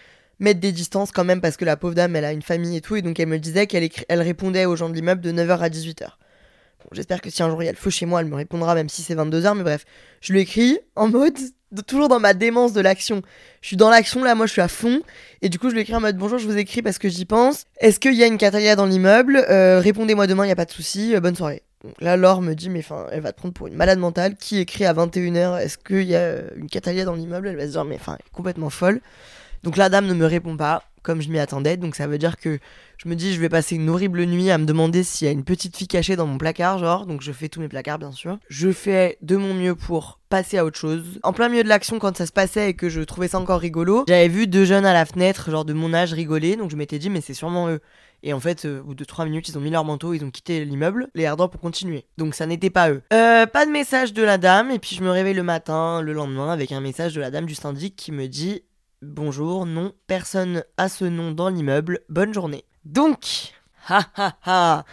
mettre 0.43 0.59
des 0.59 0.71
distances 0.71 1.11
quand 1.11 1.23
même 1.23 1.41
parce 1.41 1.57
que 1.57 1.65
la 1.65 1.77
pauvre 1.77 1.95
dame 1.95 2.15
elle 2.15 2.25
a 2.25 2.31
une 2.31 2.41
famille 2.41 2.77
et 2.77 2.81
tout 2.81 2.95
et 2.95 3.01
donc 3.01 3.19
elle 3.19 3.27
me 3.27 3.39
disait 3.39 3.67
qu'elle 3.67 3.89
elle 4.07 4.21
répondait 4.21 4.65
aux 4.65 4.75
gens 4.75 4.89
de 4.89 4.95
l'immeuble 4.95 5.21
de 5.21 5.31
9h 5.31 5.59
à 5.59 5.69
18h. 5.69 6.09
J'espère 6.91 7.21
que 7.21 7.29
si 7.29 7.41
un 7.41 7.49
jour 7.49 7.63
il 7.63 7.65
y 7.65 7.69
a 7.69 7.71
le 7.71 7.77
feu 7.77 7.89
chez 7.89 8.05
moi, 8.05 8.19
elle 8.21 8.27
me 8.27 8.35
répondra 8.35 8.75
même 8.75 8.89
si 8.89 9.01
c'est 9.01 9.15
22h 9.15 9.55
mais 9.57 9.63
bref, 9.63 9.85
je 10.21 10.33
lui 10.33 10.41
écris 10.41 10.79
en 10.95 11.07
mode 11.07 11.37
toujours 11.87 12.07
dans 12.07 12.19
ma 12.19 12.33
démence 12.33 12.73
de 12.73 12.81
l'action. 12.81 13.23
Je 13.61 13.67
suis 13.67 13.77
dans 13.77 13.89
l'action 13.89 14.23
là, 14.23 14.35
moi 14.35 14.45
je 14.45 14.51
suis 14.51 14.61
à 14.61 14.67
fond 14.67 15.01
et 15.41 15.49
du 15.49 15.57
coup 15.57 15.69
je 15.69 15.75
lui 15.75 15.81
écris 15.81 15.95
en 15.95 16.01
mode 16.01 16.17
bonjour, 16.17 16.37
je 16.37 16.45
vous 16.45 16.57
écris 16.57 16.81
parce 16.81 16.99
que 16.99 17.09
j'y 17.09 17.25
pense. 17.25 17.65
Est-ce 17.79 17.99
qu'il 17.99 18.13
y 18.13 18.23
a 18.23 18.27
une 18.27 18.37
Catalia 18.37 18.75
dans 18.75 18.85
l'immeuble? 18.85 19.43
Euh, 19.49 19.79
Répondez-moi 19.79 20.27
demain, 20.27 20.45
il 20.45 20.49
y 20.49 20.51
a 20.51 20.55
pas 20.55 20.65
de 20.65 20.71
souci. 20.71 21.15
Euh, 21.15 21.19
bonne 21.19 21.35
soirée. 21.35 21.63
Donc 21.83 21.95
là, 21.99 22.15
Laure 22.15 22.41
me 22.41 22.53
dit, 22.53 22.69
mais 22.69 22.79
enfin, 22.79 23.07
elle 23.11 23.19
va 23.19 23.33
te 23.33 23.37
prendre 23.37 23.53
pour 23.53 23.67
une 23.67 23.75
malade 23.75 23.99
mentale. 23.99 24.35
Qui 24.35 24.59
écrit 24.59 24.85
à 24.85 24.93
21h 24.93 25.59
Est-ce 25.59 25.77
qu'il 25.77 26.03
y 26.03 26.15
a 26.15 26.39
une 26.55 26.69
Catalia 26.69 27.03
dans 27.03 27.13
l'immeuble? 27.13 27.49
Elle 27.49 27.57
va 27.57 27.65
se 27.65 27.71
dire, 27.71 27.83
mais 27.83 27.95
enfin, 27.95 28.17
complètement 28.31 28.69
folle. 28.69 29.01
Donc 29.63 29.77
la 29.77 29.89
dame 29.89 30.07
ne 30.07 30.13
me 30.13 30.25
répond 30.25 30.57
pas, 30.57 30.83
comme 31.03 31.21
je 31.21 31.29
m'y 31.29 31.39
attendais. 31.39 31.77
Donc 31.77 31.95
ça 31.95 32.07
veut 32.07 32.17
dire 32.17 32.37
que 32.37 32.59
je 32.97 33.07
me 33.07 33.15
dis, 33.15 33.33
je 33.33 33.39
vais 33.39 33.49
passer 33.49 33.75
une 33.75 33.89
horrible 33.89 34.25
nuit 34.25 34.49
à 34.49 34.57
me 34.57 34.65
demander 34.65 35.03
s'il 35.03 35.25
y 35.25 35.29
a 35.29 35.31
une 35.31 35.43
petite 35.43 35.77
fille 35.77 35.87
cachée 35.87 36.15
dans 36.15 36.25
mon 36.25 36.37
placard, 36.37 36.79
genre. 36.79 37.05
Donc 37.05 37.21
je 37.21 37.31
fais 37.31 37.49
tous 37.49 37.59
mes 37.59 37.67
placards, 37.67 37.99
bien 37.99 38.11
sûr. 38.11 38.39
Je 38.49 38.71
fais 38.71 39.17
de 39.21 39.35
mon 39.35 39.53
mieux 39.53 39.75
pour 39.75 40.19
passer 40.29 40.57
à 40.57 40.65
autre 40.65 40.79
chose. 40.79 41.19
En 41.23 41.33
plein 41.33 41.49
milieu 41.49 41.63
de 41.63 41.69
l'action, 41.69 41.99
quand 41.99 42.17
ça 42.17 42.25
se 42.25 42.31
passait 42.31 42.69
et 42.69 42.73
que 42.73 42.89
je 42.89 43.01
trouvais 43.01 43.27
ça 43.27 43.39
encore 43.39 43.59
rigolo, 43.59 44.03
j'avais 44.07 44.27
vu 44.27 44.47
deux 44.47 44.65
jeunes 44.65 44.85
à 44.85 44.93
la 44.93 45.05
fenêtre, 45.05 45.51
genre 45.51 45.65
de 45.65 45.73
mon 45.73 45.93
âge, 45.93 46.13
rigoler. 46.13 46.55
Donc 46.55 46.71
je 46.71 46.75
m'étais 46.75 46.99
dit, 46.99 47.09
mais 47.09 47.21
c'est 47.21 47.33
sûrement 47.33 47.69
eux. 47.69 47.79
Et 48.25 48.31
en 48.31 48.39
fait, 48.39 48.63
euh, 48.63 48.79
au 48.79 48.85
bout 48.85 48.95
de 48.95 49.03
3 49.03 49.25
minutes, 49.25 49.49
ils 49.49 49.57
ont 49.57 49.61
mis 49.61 49.69
leur 49.69 49.83
manteau, 49.83 50.13
ils 50.13 50.23
ont 50.23 50.31
quitté 50.31 50.63
l'immeuble, 50.63 51.09
les 51.13 51.23
airdrops 51.23 51.51
pour 51.51 51.59
continuer. 51.59 52.05
Donc 52.17 52.35
ça 52.35 52.45
n'était 52.45 52.69
pas 52.69 52.89
eux. 52.89 53.01
Euh, 53.11 53.45
pas 53.45 53.65
de 53.65 53.71
message 53.71 54.13
de 54.13 54.23
la 54.23 54.37
dame, 54.37 54.71
et 54.71 54.79
puis 54.79 54.95
je 54.95 55.03
me 55.03 55.09
réveille 55.09 55.33
le 55.33 55.43
matin, 55.43 56.01
le 56.01 56.13
lendemain, 56.13 56.49
avec 56.49 56.71
un 56.71 56.79
message 56.79 57.13
de 57.13 57.19
la 57.19 57.31
dame 57.31 57.45
du 57.45 57.53
syndic 57.53 57.97
qui 57.97 58.13
me 58.13 58.27
dit 58.27 58.63
Bonjour, 59.05 59.65
non, 59.65 59.91
personne 60.07 60.63
a 60.77 60.87
ce 60.87 61.03
nom 61.03 61.31
dans 61.31 61.49
l'immeuble, 61.49 61.99
bonne 62.07 62.33
journée. 62.33 62.63
Donc, 62.85 63.51
ha 63.89 64.05
ha 64.15 64.37
ha, 64.45 64.85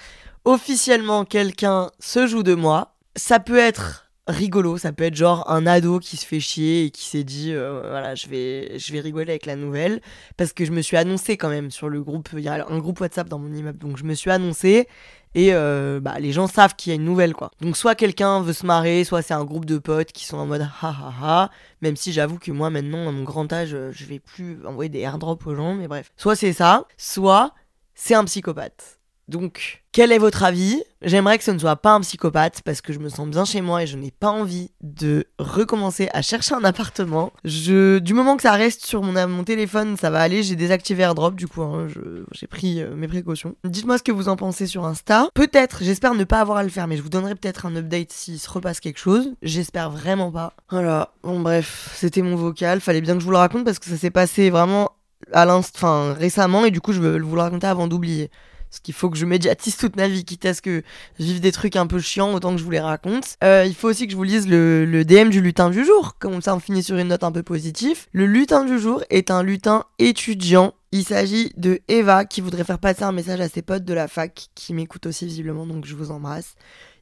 officiellement 0.45 1.25
quelqu'un 1.25 1.93
se 2.00 2.26
joue 2.26 2.43
de 2.43 2.57
moi. 2.57 2.97
Ça 3.14 3.38
peut 3.38 3.57
être 3.57 4.11
rigolo. 4.26 4.79
Ça 4.79 4.93
peut 4.93 5.05
être 5.05 5.14
genre 5.14 5.49
un 5.49 5.64
ado 5.64 6.00
qui 6.00 6.17
se 6.17 6.26
fait 6.26 6.40
chier 6.40 6.87
et 6.87 6.90
qui 6.90 7.05
s'est 7.05 7.23
dit 7.23 7.52
euh, 7.52 7.83
voilà, 7.88 8.17
je 8.17 8.26
vais, 8.26 8.81
je 8.81 8.93
vais 8.93 8.99
rigoler 8.99 9.31
avec 9.31 9.47
la 9.47 9.55
nouvelle. 9.55 10.00
Parce 10.37 10.52
que 10.52 10.64
je 10.64 10.73
me 10.73 10.83
suis 10.83 10.97
annoncé 10.97 11.37
quand 11.37 11.49
même 11.49 11.71
sur 11.71 11.88
le 11.88 12.02
groupe. 12.02 12.31
Il 12.33 12.40
y 12.40 12.49
a 12.49 12.67
un 12.69 12.79
groupe 12.79 13.00
WhatsApp 13.00 13.29
dans 13.29 13.38
mon 13.38 13.55
immeuble. 13.55 13.79
Donc 13.79 13.97
je 13.97 14.02
me 14.02 14.14
suis 14.14 14.31
annoncé. 14.33 14.88
Et 15.35 15.51
euh, 15.53 16.01
bah, 16.01 16.19
les 16.19 16.33
gens 16.33 16.47
savent 16.47 16.75
qu'il 16.75 16.91
y 16.91 16.93
a 16.93 16.97
une 16.97 17.05
nouvelle 17.05 17.35
quoi. 17.35 17.51
Donc 17.61 17.77
soit 17.77 17.95
quelqu'un 17.95 18.43
veut 18.43 18.53
se 18.53 18.67
marrer, 18.67 19.05
soit 19.05 19.23
c'est 19.23 19.35
un 19.35 19.45
groupe 19.45 19.65
de 19.65 19.79
potes 19.79 20.13
qui 20.13 20.25
sont 20.25 20.37
en 20.39 20.47
mode 20.47 20.63
ha 20.63 20.71
ha 20.83 21.13
ha. 21.23 21.51
Même 21.83 21.97
si 21.97 22.13
j'avoue 22.13 22.39
que 22.39 22.51
moi 22.51 22.71
maintenant 22.71 23.09
à 23.09 23.13
mon 23.13 23.23
grand 23.23 23.53
âge, 23.53 23.77
je 23.91 24.05
vais 24.07 24.19
plus 24.19 24.59
envoyer 24.67 24.89
des 24.89 25.01
airdrops 25.01 25.47
aux 25.47 25.55
gens, 25.55 25.75
mais 25.75 25.89
bref. 25.89 26.11
Soit 26.17 26.37
c'est 26.37 26.53
ça, 26.53 26.85
soit 26.97 27.55
c'est 27.95 28.15
un 28.15 28.25
psychopathe. 28.25 29.00
Donc, 29.31 29.85
quel 29.93 30.11
est 30.11 30.19
votre 30.19 30.43
avis? 30.43 30.83
J'aimerais 31.03 31.39
que 31.39 31.45
ce 31.45 31.53
ne 31.53 31.59
soit 31.59 31.77
pas 31.77 31.93
un 31.93 32.01
psychopathe 32.01 32.63
parce 32.65 32.81
que 32.81 32.93
je 32.93 32.99
me 32.99 33.09
sens 33.09 33.29
bien 33.29 33.45
chez 33.45 33.61
moi 33.61 33.85
et 33.85 33.87
je 33.87 33.97
n'ai 33.97 34.11
pas 34.11 34.29
envie 34.29 34.73
de 34.83 35.25
recommencer 35.39 36.09
à 36.13 36.21
chercher 36.21 36.57
un 36.57 36.65
appartement. 36.65 37.33
Je, 37.45 37.99
du 38.01 38.13
moment 38.13 38.37
que 38.37 38.43
ça 38.43 38.53
reste 38.53 38.85
sur 38.85 39.03
mon, 39.03 39.29
mon 39.29 39.45
téléphone, 39.45 39.97
ça 39.97 40.11
va 40.11 40.21
aller. 40.21 40.43
J'ai 40.43 40.57
désactivé 40.57 41.05
AirDrop 41.05 41.37
du 41.37 41.47
coup, 41.47 41.63
hein, 41.63 41.87
j'ai 42.33 42.47
pris 42.49 42.83
euh, 42.83 42.97
mes 42.97 43.07
précautions. 43.07 43.55
Dites-moi 43.65 43.99
ce 43.99 44.03
que 44.03 44.11
vous 44.11 44.29
en 44.29 44.35
pensez 44.35 44.67
sur 44.67 44.85
Insta. 44.85 45.29
Peut-être, 45.35 45.85
j'espère 45.85 46.15
ne 46.15 46.25
pas 46.25 46.41
avoir 46.41 46.59
à 46.59 46.65
le 46.65 46.69
faire, 46.69 46.89
mais 46.89 46.97
je 46.97 47.03
vous 47.03 47.09
donnerai 47.09 47.37
peut-être 47.37 47.67
un 47.67 47.77
update 47.77 48.11
s'il 48.11 48.41
se 48.41 48.51
repasse 48.51 48.81
quelque 48.81 48.99
chose. 48.99 49.33
J'espère 49.43 49.91
vraiment 49.91 50.33
pas. 50.33 50.55
Voilà. 50.71 51.13
Bon 51.23 51.39
bref, 51.39 51.93
c'était 51.95 52.23
mon 52.23 52.35
vocal. 52.35 52.81
Fallait 52.81 53.01
bien 53.01 53.15
que 53.15 53.21
je 53.21 53.25
vous 53.27 53.31
le 53.31 53.37
raconte 53.37 53.65
parce 53.65 53.79
que 53.79 53.87
ça 53.87 53.97
s'est 53.97 54.11
passé 54.11 54.51
vraiment 54.51 54.91
à 55.33 55.45
l'instant, 55.45 56.15
récemment 56.15 56.65
et 56.65 56.71
du 56.71 56.81
coup 56.81 56.93
je 56.93 57.01
veux 57.01 57.21
vous 57.21 57.35
le 57.35 57.41
raconter 57.41 57.67
avant 57.67 57.87
d'oublier. 57.87 58.31
Parce 58.71 58.81
qu'il 58.81 58.95
faut 58.95 59.11
que 59.11 59.17
je 59.17 59.27
médiatise 59.27 59.77
toute 59.77 59.97
ma 59.97 60.07
vie, 60.07 60.25
quitte 60.25 60.47
à 60.47 60.55
ce 60.55 60.62
que 60.62 60.83
je 61.19 61.25
vive 61.25 61.41
des 61.41 61.50
trucs 61.50 61.75
un 61.75 61.88
peu 61.88 61.99
chiants 61.99 62.33
autant 62.35 62.53
que 62.53 62.59
je 62.59 62.64
vous 62.64 62.71
les 62.71 62.81
raconte. 62.81 63.37
Euh, 63.42 63.64
il 63.66 63.75
faut 63.75 63.88
aussi 63.88 64.07
que 64.07 64.12
je 64.12 64.16
vous 64.16 64.23
lise 64.23 64.47
le, 64.47 64.85
le, 64.85 65.05
DM 65.05 65.29
du 65.29 65.40
lutin 65.40 65.71
du 65.71 65.85
jour. 65.85 66.16
Comme 66.21 66.40
ça, 66.40 66.55
on 66.55 66.61
finit 66.61 66.85
sur 66.85 66.97
une 66.97 67.09
note 67.09 67.25
un 67.25 67.33
peu 67.33 67.42
positive. 67.42 68.07
Le 68.12 68.27
lutin 68.27 68.64
du 68.64 68.79
jour 68.79 69.03
est 69.11 69.33
un 69.33 69.42
lutin 69.42 69.85
étudiant. 69.99 70.73
Il 70.92 71.05
s'agit 71.05 71.53
de 71.57 71.81
Eva 71.88 72.25
qui 72.25 72.40
voudrait 72.40 72.64
faire 72.64 72.79
passer 72.79 73.03
un 73.03 73.12
message 73.12 73.40
à 73.40 73.49
ses 73.49 73.62
potes 73.62 73.85
de 73.85 73.94
la 73.94 74.07
fac 74.07 74.49
qui 74.55 74.73
m'écoutent 74.73 75.07
aussi 75.07 75.27
visiblement, 75.27 75.66
donc 75.66 75.85
je 75.85 75.97
vous 75.97 76.12
embrasse. 76.12 76.55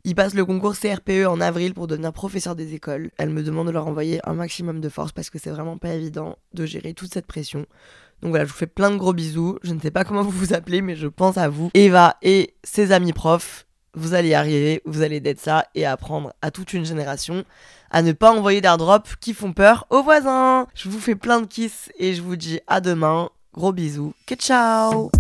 Il 0.05 0.15
passe 0.15 0.35
le 0.35 0.45
concours 0.47 0.75
CRPE 0.79 1.27
en 1.27 1.41
avril 1.41 1.75
pour 1.75 1.87
devenir 1.87 2.13
professeur 2.13 2.57
des 2.57 2.73
écoles. 2.73 3.11
Elle 3.19 3.31
me 3.31 3.43
demande 3.43 3.67
de 3.67 3.73
leur 3.73 3.87
envoyer 3.87 4.21
un 4.27 4.35
maximum 4.35 4.81
de 4.81 4.89
force 4.89 5.13
parce 5.13 5.29
que 5.29 5.39
c'est 5.39 5.51
vraiment 5.51 5.77
pas 5.77 5.93
évident 5.93 6.39
de 6.55 6.65
gérer 6.65 6.95
toute 6.95 7.13
cette 7.13 7.27
pression. 7.27 7.67
Donc 8.23 8.31
voilà, 8.31 8.45
je 8.45 8.51
vous 8.51 8.57
fais 8.57 8.67
plein 8.67 8.91
de 8.91 8.97
gros 8.97 9.13
bisous. 9.13 9.59
Je 9.63 9.75
ne 9.75 9.81
sais 9.81 9.91
pas 9.91 10.05
comment 10.05 10.23
vous 10.25 10.31
vous 10.31 10.55
appelez, 10.55 10.83
mais 10.83 10.97
je 10.97 11.07
pense 11.09 11.39
à 11.39 11.49
vous. 11.49 11.71
Eva 11.75 12.17
et 12.23 12.55
ses 12.65 12.93
amis 12.93 13.13
profs. 13.13 13.67
Vous 13.95 14.15
allez 14.15 14.29
y 14.29 14.35
arriver, 14.35 14.83
vous 14.85 15.03
allez 15.03 15.19
d'être 15.19 15.41
ça 15.41 15.65
et 15.75 15.85
apprendre 15.85 16.33
à 16.43 16.51
toute 16.51 16.73
une 16.73 16.85
génération 16.85 17.45
à 17.91 18.03
ne 18.03 18.13
pas 18.13 18.33
envoyer 18.33 18.61
d'airdrops 18.61 19.17
qui 19.21 19.35
font 19.35 19.53
peur 19.53 19.87
aux 19.91 20.03
voisins. 20.03 20.67
Je 20.75 20.89
vous 20.89 21.01
fais 21.01 21.15
plein 21.15 21.41
de 21.41 21.47
kiss 21.47 21.91
et 21.99 22.15
je 22.15 22.23
vous 22.23 22.37
dis 22.37 22.61
à 22.67 22.81
demain. 22.81 23.31
Gros 23.55 23.73
bisous. 23.73 24.13
Que 24.27 24.35
ciao 24.35 25.11